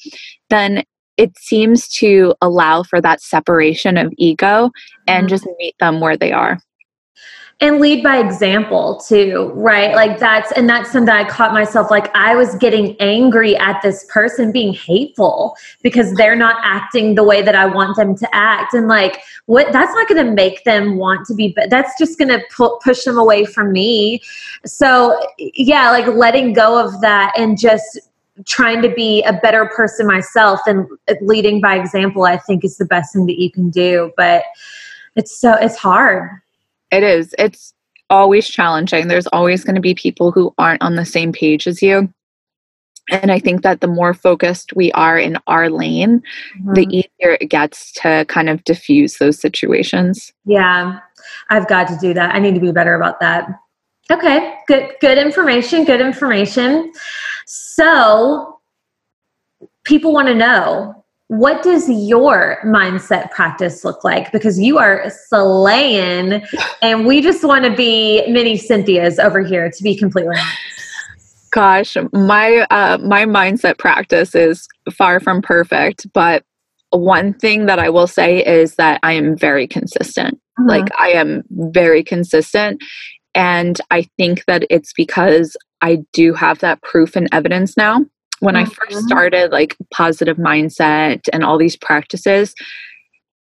[0.51, 0.85] then
[1.17, 4.71] it seems to allow for that separation of ego
[5.07, 5.29] and mm-hmm.
[5.29, 6.59] just meet them where they are.
[7.61, 9.95] And lead by example too right?
[9.95, 14.05] Like that's and that's something i caught myself like i was getting angry at this
[14.09, 18.75] person being hateful because they're not acting the way that i want them to act.
[18.75, 22.19] And like what that's not going to make them want to be but that's just
[22.19, 24.21] going to pu- push them away from me.
[24.67, 28.01] So yeah like letting go of that and just
[28.47, 30.87] trying to be a better person myself and
[31.21, 34.13] leading by example i think is the best thing that you can do.
[34.17, 34.45] But
[35.17, 36.31] it's so it's hard.
[36.91, 37.35] It is.
[37.39, 37.73] It's
[38.11, 39.09] always challenging.
[39.09, 42.13] There's always going to be people who aren't on the same page as you.
[43.11, 46.23] And i think that the more focused we are in our lane
[46.59, 46.73] mm-hmm.
[46.73, 50.33] the easier it gets to kind of diffuse those situations.
[50.47, 51.01] Yeah.
[51.51, 52.35] I've got to do that.
[52.35, 53.49] I need to be better about that.
[54.11, 54.55] Okay.
[54.67, 56.93] Good good information good information
[57.47, 58.59] so
[59.85, 64.31] people want to know what does your mindset practice look like?
[64.31, 66.43] Because you are slaying,
[66.83, 71.51] and we just want to be mini Cynthia's over here, to be completely honest.
[71.51, 76.45] Gosh, my uh, my mindset practice is far from perfect, but
[76.91, 80.35] one thing that I will say is that I am very consistent.
[80.59, 80.69] Mm-hmm.
[80.69, 82.83] Like I am very consistent,
[83.35, 88.07] and I think that it's because I do have that proof and evidence now.
[88.41, 88.71] When mm-hmm.
[88.71, 89.07] I first mm-hmm.
[89.07, 92.55] started like positive mindset and all these practices,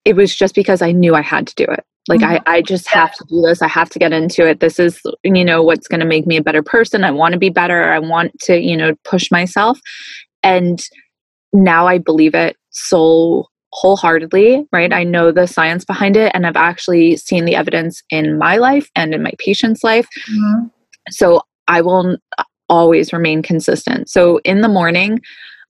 [0.06, 1.86] it was just because I knew I had to do it.
[2.08, 2.50] Like mm-hmm.
[2.50, 3.62] I, I just have to do this.
[3.62, 4.60] I have to get into it.
[4.60, 7.04] This is, you know, what's going to make me a better person.
[7.04, 7.94] I want to be better.
[7.94, 9.80] I want to, you know, push myself.
[10.42, 10.82] And
[11.54, 14.92] now I believe it so wholeheartedly, right?
[14.92, 18.89] I know the science behind it and I've actually seen the evidence in my life
[18.96, 20.08] and in my patient's life.
[20.28, 20.68] Mm-hmm.
[21.12, 22.18] So I will
[22.70, 24.09] always remain consistent.
[24.09, 25.22] So in the morning,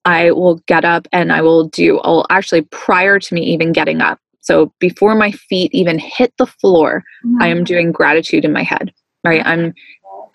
[0.06, 4.02] I will get up and I will do, I'll actually, prior to me even getting
[4.02, 7.42] up, so before my feet even hit the floor, mm-hmm.
[7.42, 8.92] I am doing gratitude in my head,
[9.24, 9.46] right?
[9.46, 9.74] I'm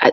[0.01, 0.13] uh,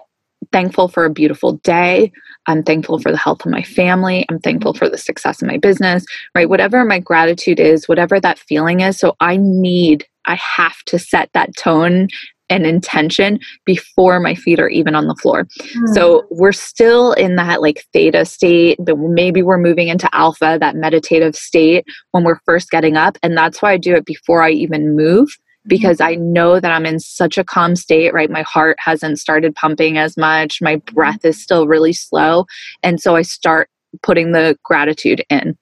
[0.52, 2.12] thankful for a beautiful day.
[2.48, 4.26] I'm thankful for the health of my family.
[4.30, 6.50] I'm thankful for the success of my business, right?
[6.50, 8.98] Whatever my gratitude is, whatever that feeling is.
[8.98, 12.08] So I need, I have to set that tone
[12.54, 15.46] and intention before my feet are even on the floor.
[15.46, 15.94] Mm.
[15.94, 20.76] So we're still in that like theta state, but maybe we're moving into alpha, that
[20.76, 23.18] meditative state when we're first getting up.
[23.24, 25.30] And that's why I do it before I even move
[25.66, 28.30] because I know that I'm in such a calm state, right?
[28.30, 30.94] My heart hasn't started pumping as much, my mm-hmm.
[30.94, 32.46] breath is still really slow.
[32.82, 33.70] And so I start
[34.02, 35.58] putting the gratitude in.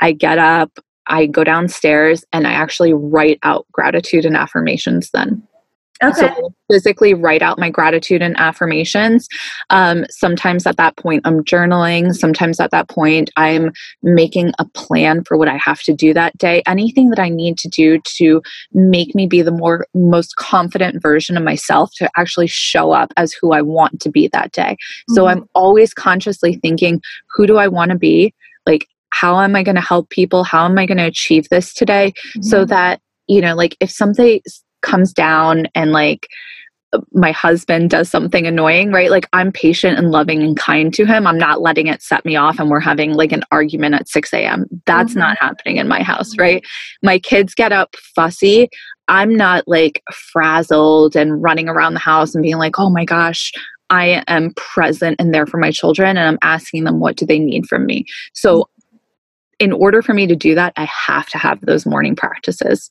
[0.00, 0.70] I get up,
[1.06, 5.42] I go downstairs, and I actually write out gratitude and affirmations then.
[6.02, 6.34] Okay.
[6.34, 9.28] So physically write out my gratitude and affirmations.
[9.70, 12.14] Um, sometimes at that point, I'm journaling.
[12.14, 13.72] Sometimes at that point, I'm
[14.02, 16.62] making a plan for what I have to do that day.
[16.66, 18.42] Anything that I need to do to
[18.72, 23.32] make me be the more most confident version of myself to actually show up as
[23.32, 24.72] who I want to be that day.
[24.72, 25.14] Mm-hmm.
[25.14, 27.00] So I'm always consciously thinking,
[27.34, 28.34] who do I want to be?
[28.66, 30.42] Like, how am I going to help people?
[30.42, 32.12] How am I going to achieve this today?
[32.12, 32.42] Mm-hmm.
[32.42, 34.40] So that you know, like if something
[34.82, 36.28] comes down and like
[37.12, 39.10] my husband does something annoying, right?
[39.10, 41.26] Like I'm patient and loving and kind to him.
[41.26, 44.32] I'm not letting it set me off and we're having like an argument at 6
[44.34, 44.66] a.m.
[44.84, 45.20] That's mm-hmm.
[45.20, 46.64] not happening in my house, right?
[47.02, 48.68] My kids get up fussy.
[49.08, 53.52] I'm not like frazzled and running around the house and being like, oh my gosh,
[53.90, 57.38] I am present and there for my children and I'm asking them what do they
[57.38, 58.04] need from me.
[58.34, 58.68] So
[59.58, 62.90] in order for me to do that, I have to have those morning practices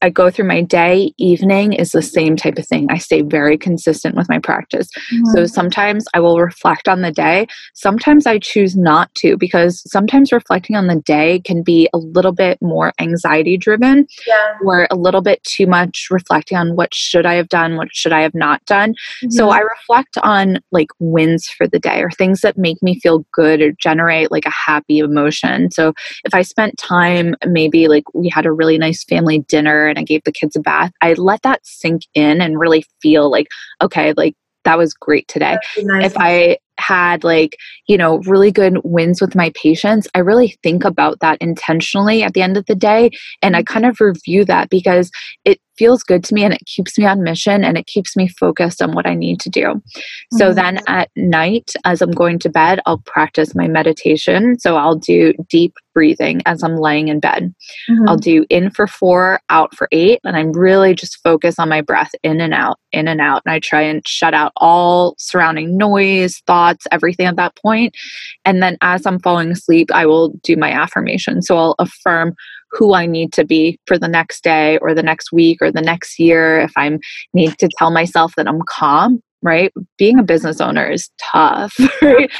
[0.00, 2.86] I go through my day, evening is the same type of thing.
[2.88, 4.88] I stay very consistent with my practice.
[5.12, 5.30] Mm-hmm.
[5.34, 7.48] So sometimes I will reflect on the day.
[7.74, 12.32] Sometimes I choose not to because sometimes reflecting on the day can be a little
[12.32, 14.54] bit more anxiety driven yeah.
[14.64, 18.12] or a little bit too much reflecting on what should I have done, what should
[18.12, 18.92] I have not done.
[18.92, 19.30] Mm-hmm.
[19.30, 23.26] So I reflect on like wins for the day or things that make me feel
[23.32, 25.72] good or generate like a happy emotion.
[25.72, 25.92] So
[26.24, 30.02] if I spent time, maybe like we had a really nice family dinner and I
[30.02, 33.48] gave the kids a bath, I let that sink in and really feel like,
[33.80, 34.34] okay, like
[34.64, 35.56] that was great today.
[35.78, 36.06] Nice.
[36.06, 40.84] If I had like, you know, really good wins with my patients, I really think
[40.84, 43.10] about that intentionally at the end of the day.
[43.42, 43.72] And I mm-hmm.
[43.72, 45.10] kind of review that because
[45.44, 48.28] it feels good to me and it keeps me on mission and it keeps me
[48.28, 49.62] focused on what I need to do.
[49.62, 50.36] Mm-hmm.
[50.36, 54.58] So then at night, as I'm going to bed, I'll practice my meditation.
[54.58, 57.52] So I'll do deep breathing as I'm laying in bed.
[57.90, 58.08] Mm-hmm.
[58.08, 61.80] I'll do in for four, out for eight, and I'm really just focus on my
[61.80, 63.42] breath in and out, in and out.
[63.44, 67.96] And I try and shut out all surrounding noise, thoughts, everything at that point.
[68.44, 71.42] And then as I'm falling asleep, I will do my affirmation.
[71.42, 72.34] So I'll affirm
[72.70, 75.82] who I need to be for the next day or the next week or the
[75.82, 76.60] next year.
[76.60, 76.98] If I
[77.34, 79.72] need to tell myself that I'm calm, right?
[79.96, 82.30] Being a business owner is tough, right?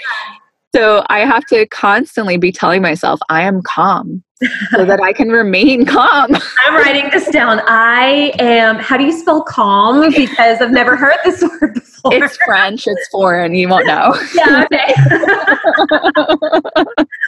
[0.74, 4.22] So I have to constantly be telling myself, I am calm
[4.70, 6.34] so that I can remain calm.
[6.66, 7.61] I'm writing this down.
[7.66, 10.11] I am, how do you spell calm?
[10.11, 12.14] Because I've never heard this word before.
[12.14, 14.14] It's French, it's foreign, you won't know.
[14.34, 14.95] yeah, okay.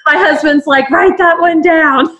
[0.06, 2.16] My husband's like, write that one down.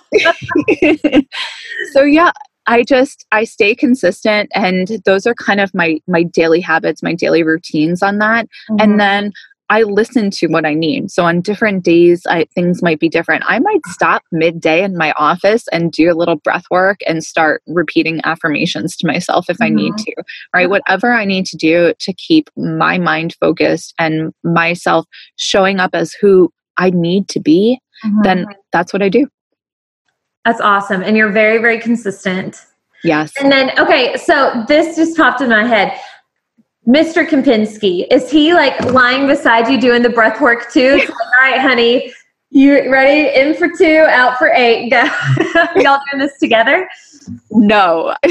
[1.93, 2.33] so, yeah,
[2.67, 7.15] I just I stay consistent and those are kind of my my daily habits, my
[7.15, 8.47] daily routines on that.
[8.71, 8.77] Mm-hmm.
[8.81, 9.33] And then
[9.71, 11.13] I listen to what I need.
[11.13, 13.45] So on different days, I, things might be different.
[13.47, 17.63] I might stop midday in my office and do a little breath work and start
[17.69, 19.63] repeating affirmations to myself if mm-hmm.
[19.63, 20.21] I need mm-hmm.
[20.21, 20.69] to, right?
[20.69, 25.07] Whatever I need to do to keep my mind focused and myself
[25.37, 28.23] showing up as who I need to be, mm-hmm.
[28.23, 29.29] then that's what I do.
[30.45, 31.01] That's awesome.
[31.01, 32.67] And you're very, very consistent.
[33.05, 33.33] Yes.
[33.41, 35.97] And then, okay, so this just popped in my head.
[36.89, 37.27] Mr.
[37.27, 40.97] Kempinski, is he like lying beside you doing the breath work too?
[40.97, 42.13] Like, All right, honey,
[42.51, 43.35] you ready?
[43.39, 44.91] In for two, out for eight.
[44.91, 45.03] Go.
[45.77, 46.89] Y'all doing this together?
[47.51, 48.15] No.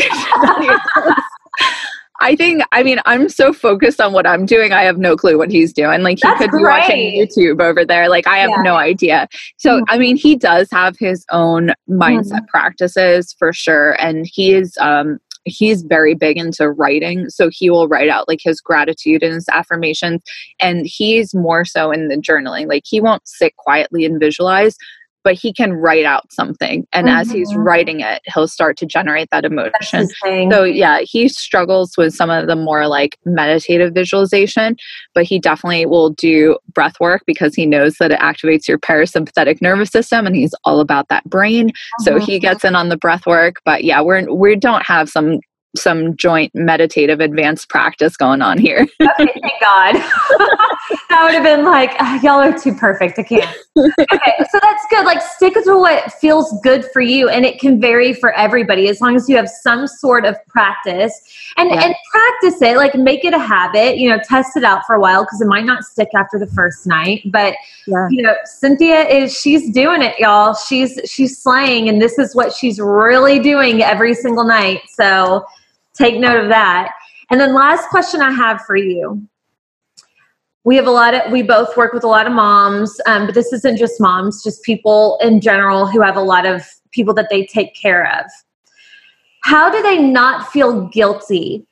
[2.22, 4.74] I think, I mean, I'm so focused on what I'm doing.
[4.74, 6.02] I have no clue what he's doing.
[6.02, 6.82] Like, he That's could be great.
[6.82, 8.10] watching YouTube over there.
[8.10, 8.62] Like, I have yeah.
[8.62, 9.30] no idea.
[9.56, 9.86] So, mm-hmm.
[9.88, 12.45] I mean, he does have his own mindset mm-hmm.
[12.47, 13.91] practices for sure.
[14.02, 15.20] And he is, um,
[15.50, 19.50] he's very big into writing so he will write out like his gratitude and his
[19.50, 20.22] affirmations
[20.60, 24.78] and he's more so in the journaling like he won't sit quietly and visualize
[25.24, 27.17] but he can write out something and mm-hmm.
[27.17, 27.61] as he's mm-hmm.
[27.61, 30.07] writing it he'll start to generate that emotion
[30.51, 34.76] so yeah he struggles with some of the more like meditative visualization
[35.13, 39.61] but he definitely will do breath work because he knows that it activates your parasympathetic
[39.61, 42.03] nervous system and he's all about that brain mm-hmm.
[42.03, 45.39] so he gets in on the breath work but yeah we're we don't have some
[45.76, 48.88] some joint meditative advanced practice going on here.
[49.01, 49.95] okay, thank God.
[51.09, 53.20] that would have been like, oh, y'all are too perfect.
[53.20, 53.57] I can't.
[53.78, 55.05] Okay, so that's good.
[55.05, 58.99] Like, stick to what feels good for you, and it can vary for everybody as
[59.01, 61.13] long as you have some sort of practice
[61.57, 61.86] and yeah.
[61.86, 62.76] and practice it.
[62.78, 63.97] Like, make it a habit.
[63.97, 66.47] You know, test it out for a while because it might not stick after the
[66.47, 67.22] first night.
[67.26, 67.55] But
[67.86, 68.07] yeah.
[68.09, 70.55] you know, Cynthia is she's doing it, y'all.
[70.55, 74.82] She's she's slaying, and this is what she's really doing every single night.
[74.89, 75.45] So
[76.00, 76.91] take note of that.
[77.30, 79.22] And then last question I have for you.
[80.64, 83.36] We have a lot of, we both work with a lot of moms, um, but
[83.36, 87.28] this isn't just moms, just people in general who have a lot of people that
[87.30, 88.26] they take care of.
[89.43, 91.66] How do they not feel guilty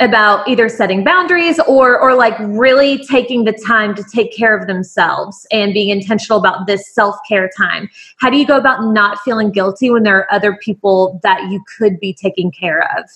[0.00, 4.66] about either setting boundaries or or like really taking the time to take care of
[4.66, 9.50] themselves and being intentional about this self-care time how do you go about not feeling
[9.50, 13.08] guilty when there are other people that you could be taking care of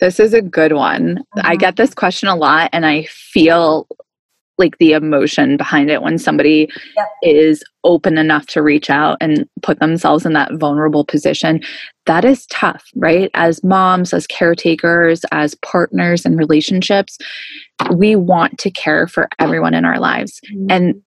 [0.00, 1.16] this is a good one.
[1.36, 1.40] Mm-hmm.
[1.46, 3.86] I get this question a lot, and I feel
[4.58, 7.06] like the emotion behind it when somebody yep.
[7.22, 11.60] is open enough to reach out and put themselves in that vulnerable position.
[12.06, 13.30] That is tough, right?
[13.34, 17.18] As moms, as caretakers, as partners in relationships,
[17.92, 20.40] we want to care for everyone in our lives.
[20.52, 20.66] Mm-hmm.
[20.70, 21.02] And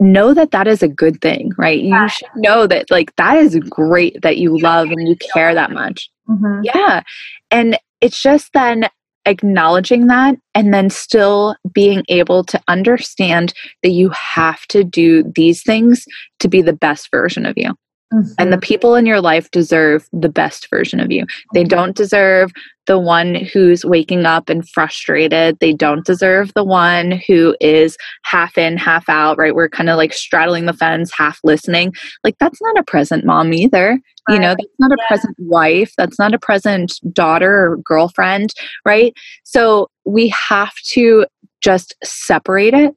[0.00, 1.80] know that that is a good thing, right?
[1.80, 2.02] Yeah.
[2.02, 5.70] You should know that, like, that is great that you love and you care that
[5.70, 6.10] much.
[6.28, 6.62] Mm-hmm.
[6.64, 7.04] Yeah.
[7.52, 8.88] And it's just then
[9.26, 15.62] acknowledging that and then still being able to understand that you have to do these
[15.62, 16.06] things
[16.40, 17.74] to be the best version of you.
[18.12, 18.32] Mm-hmm.
[18.38, 21.26] And the people in your life deserve the best version of you.
[21.52, 22.52] They don't deserve
[22.86, 25.58] the one who's waking up and frustrated.
[25.60, 29.54] They don't deserve the one who is half in, half out, right?
[29.54, 31.92] We're kind of like straddling the fence, half listening.
[32.24, 33.98] Like, that's not a present mom either.
[34.26, 34.34] Right.
[34.34, 35.06] You know, that's not a yeah.
[35.08, 35.92] present wife.
[35.98, 38.54] That's not a present daughter or girlfriend,
[38.86, 39.12] right?
[39.44, 41.26] So we have to
[41.60, 42.96] just separate it.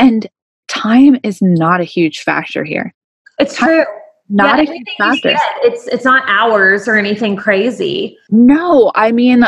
[0.00, 0.26] And
[0.66, 2.92] time is not a huge factor here.
[3.38, 3.84] It's true
[4.30, 5.34] not yeah, a huge factor.
[5.62, 8.16] It's it's not hours or anything crazy.
[8.30, 9.44] No, I mean,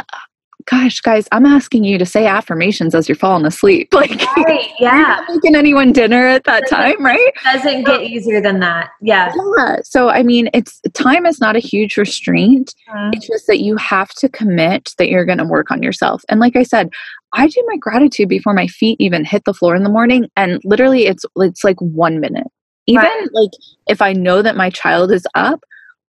[0.67, 3.89] gosh, guys, I'm asking you to say affirmations as you're falling asleep.
[4.03, 7.33] Like, right, yeah, making anyone dinner at that time, right?
[7.45, 8.91] Doesn't get easier than that.
[9.01, 9.33] Yeah.
[9.57, 9.77] Yeah.
[9.85, 12.75] So, I mean, it's time is not a huge restraint.
[12.89, 13.11] Mm-hmm.
[13.13, 16.25] It's just that you have to commit that you're going to work on yourself.
[16.29, 16.91] And like I said,
[17.33, 20.61] I do my gratitude before my feet even hit the floor in the morning, and
[20.65, 22.49] literally, it's it's like one minute.
[22.87, 23.29] Even right.
[23.33, 23.51] like
[23.87, 25.63] if I know that my child is up,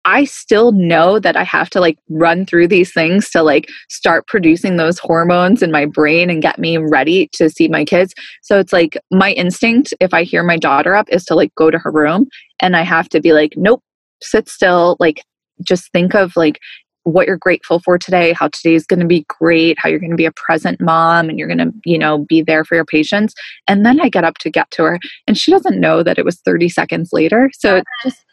[0.06, 4.26] I still know that I have to like run through these things to like start
[4.26, 8.14] producing those hormones in my brain and get me ready to see my kids.
[8.42, 11.70] So it's like my instinct, if I hear my daughter up, is to like go
[11.70, 12.28] to her room
[12.60, 13.84] and I have to be like, nope,
[14.22, 14.98] sit still.
[15.00, 15.24] Like,
[15.64, 16.60] just think of like
[17.04, 20.12] what you're grateful for today, how today is going to be great, how you're going
[20.12, 22.86] to be a present mom and you're going to, you know, be there for your
[22.86, 23.34] patients.
[23.68, 26.26] And then I get up to get to her and she doesn't know that it
[26.26, 27.50] was 30 seconds later.
[27.54, 28.24] So it just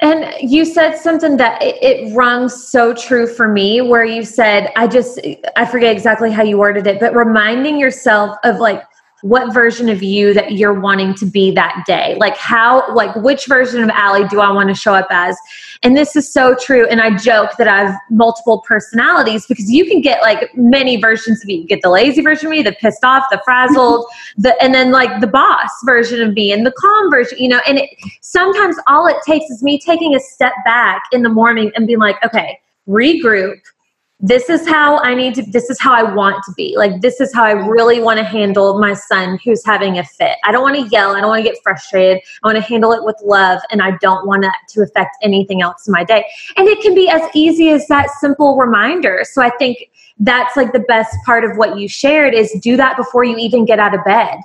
[0.00, 4.70] and you said something that it, it rung so true for me where you said
[4.76, 5.18] i just
[5.56, 8.82] i forget exactly how you worded it but reminding yourself of like
[9.22, 12.16] what version of you that you're wanting to be that day.
[12.18, 15.36] Like how like which version of Allie do I want to show up as?
[15.82, 16.86] And this is so true.
[16.86, 21.42] And I joke that I have multiple personalities because you can get like many versions
[21.42, 21.56] of me.
[21.56, 24.06] You get the lazy version of me, the pissed off, the frazzled,
[24.36, 27.60] the and then like the boss version of me and the calm version, you know,
[27.66, 27.90] and it,
[28.20, 31.98] sometimes all it takes is me taking a step back in the morning and being
[31.98, 33.60] like, okay, regroup
[34.20, 36.74] this is how I need to, this is how I want to be.
[36.76, 40.36] Like, this is how I really want to handle my son who's having a fit.
[40.44, 41.14] I don't want to yell.
[41.14, 42.20] I don't want to get frustrated.
[42.42, 45.62] I want to handle it with love, and I don't want it to affect anything
[45.62, 46.24] else in my day.
[46.56, 49.20] And it can be as easy as that simple reminder.
[49.22, 49.88] So I think
[50.18, 53.64] that's like the best part of what you shared is do that before you even
[53.64, 54.40] get out of bed.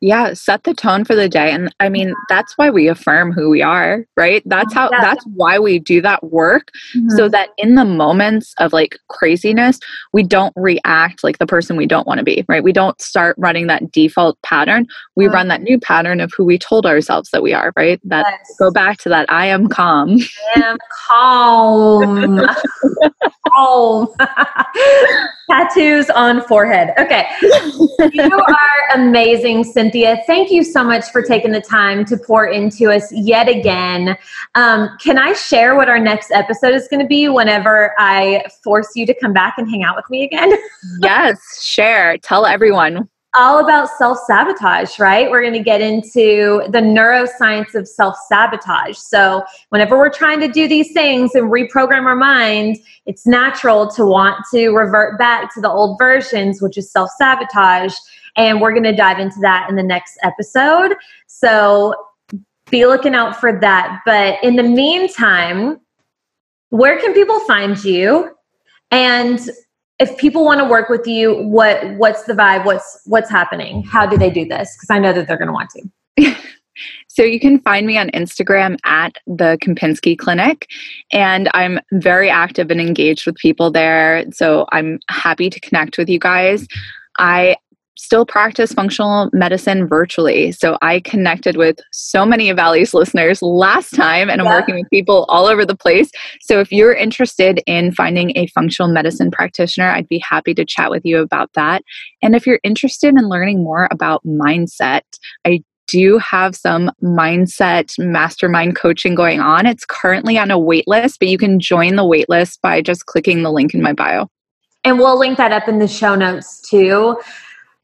[0.00, 1.50] Yeah, set the tone for the day.
[1.50, 4.42] And I mean, that's why we affirm who we are, right?
[4.44, 5.00] That's how, yeah.
[5.00, 7.08] that's why we do that work mm-hmm.
[7.16, 9.78] so that in the moments of like craziness,
[10.12, 12.62] we don't react like the person we don't want to be, right?
[12.62, 14.86] We don't start running that default pattern.
[15.14, 17.98] We run that new pattern of who we told ourselves that we are, right?
[18.04, 18.56] That yes.
[18.58, 20.18] go back to that I am calm.
[20.56, 20.78] I am
[21.08, 22.46] calm.
[23.48, 24.08] calm.
[25.50, 26.92] Tattoos on forehead.
[26.98, 27.26] Okay.
[28.12, 30.20] you are amazing, Cynthia.
[30.26, 34.16] Thank you so much for taking the time to pour into us yet again.
[34.56, 38.90] Um, can I share what our next episode is going to be whenever I force
[38.96, 40.52] you to come back and hang out with me again?
[41.02, 42.18] yes, share.
[42.18, 45.30] Tell everyone all about self sabotage, right?
[45.30, 48.96] We're going to get into the neuroscience of self sabotage.
[48.96, 54.04] So, whenever we're trying to do these things and reprogram our mind, it's natural to
[54.04, 57.94] want to revert back to the old versions, which is self sabotage.
[58.36, 60.94] And we're going to dive into that in the next episode.
[61.26, 61.94] So,
[62.70, 64.00] be looking out for that.
[64.04, 65.80] But in the meantime,
[66.70, 68.34] where can people find you?
[68.90, 69.40] And
[69.98, 72.64] if people want to work with you, what what's the vibe?
[72.64, 73.82] What's what's happening?
[73.82, 74.76] How do they do this?
[74.76, 76.34] Because I know that they're going to want to.
[77.08, 80.68] so you can find me on Instagram at the Kempinski Clinic,
[81.12, 84.24] and I'm very active and engaged with people there.
[84.32, 86.66] So I'm happy to connect with you guys.
[87.18, 87.56] I
[87.96, 90.52] still practice functional medicine virtually.
[90.52, 94.58] So I connected with so many of Allie's listeners last time, and I'm yeah.
[94.58, 96.10] working with people all over the place.
[96.40, 100.90] So if you're interested in finding a functional medicine practitioner, I'd be happy to chat
[100.90, 101.82] with you about that.
[102.22, 105.02] And if you're interested in learning more about mindset,
[105.46, 109.66] I do have some mindset mastermind coaching going on.
[109.66, 113.06] It's currently on a wait list, but you can join the wait list by just
[113.06, 114.28] clicking the link in my bio.
[114.84, 117.16] And we'll link that up in the show notes too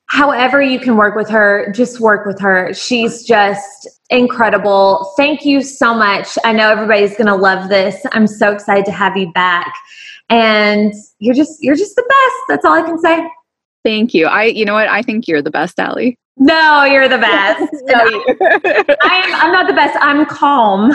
[0.06, 2.72] however you can work with her, just work with her.
[2.74, 5.12] She's just incredible.
[5.16, 6.36] Thank you so much.
[6.44, 8.04] I know everybody's going to love this.
[8.12, 9.72] I'm so excited to have you back.
[10.28, 12.36] And you're just you're just the best.
[12.48, 13.28] That's all I can say.
[13.84, 14.26] Thank you.
[14.26, 14.88] I you know what?
[14.88, 16.18] I think you're the best, Allie.
[16.36, 17.60] No, you're the best.
[17.84, 17.94] no,
[19.02, 19.96] I am, I'm not the best.
[20.00, 20.92] I'm calm.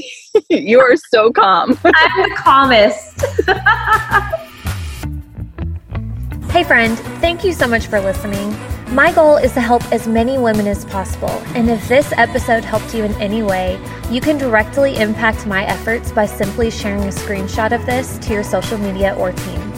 [0.50, 1.78] you are so calm.
[1.84, 3.24] I'm the calmest.
[6.50, 8.56] Hey, friend, thank you so much for listening.
[8.94, 12.94] My goal is to help as many women as possible, and if this episode helped
[12.94, 13.78] you in any way,
[14.10, 18.42] you can directly impact my efforts by simply sharing a screenshot of this to your
[18.42, 19.72] social media or team.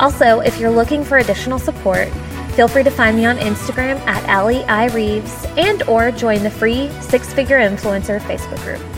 [0.00, 2.08] Also, if you're looking for additional support,
[2.56, 4.86] feel free to find me on Instagram at Allie I.
[4.88, 8.89] Reeves and or join the free Six Figure Influencer Facebook group.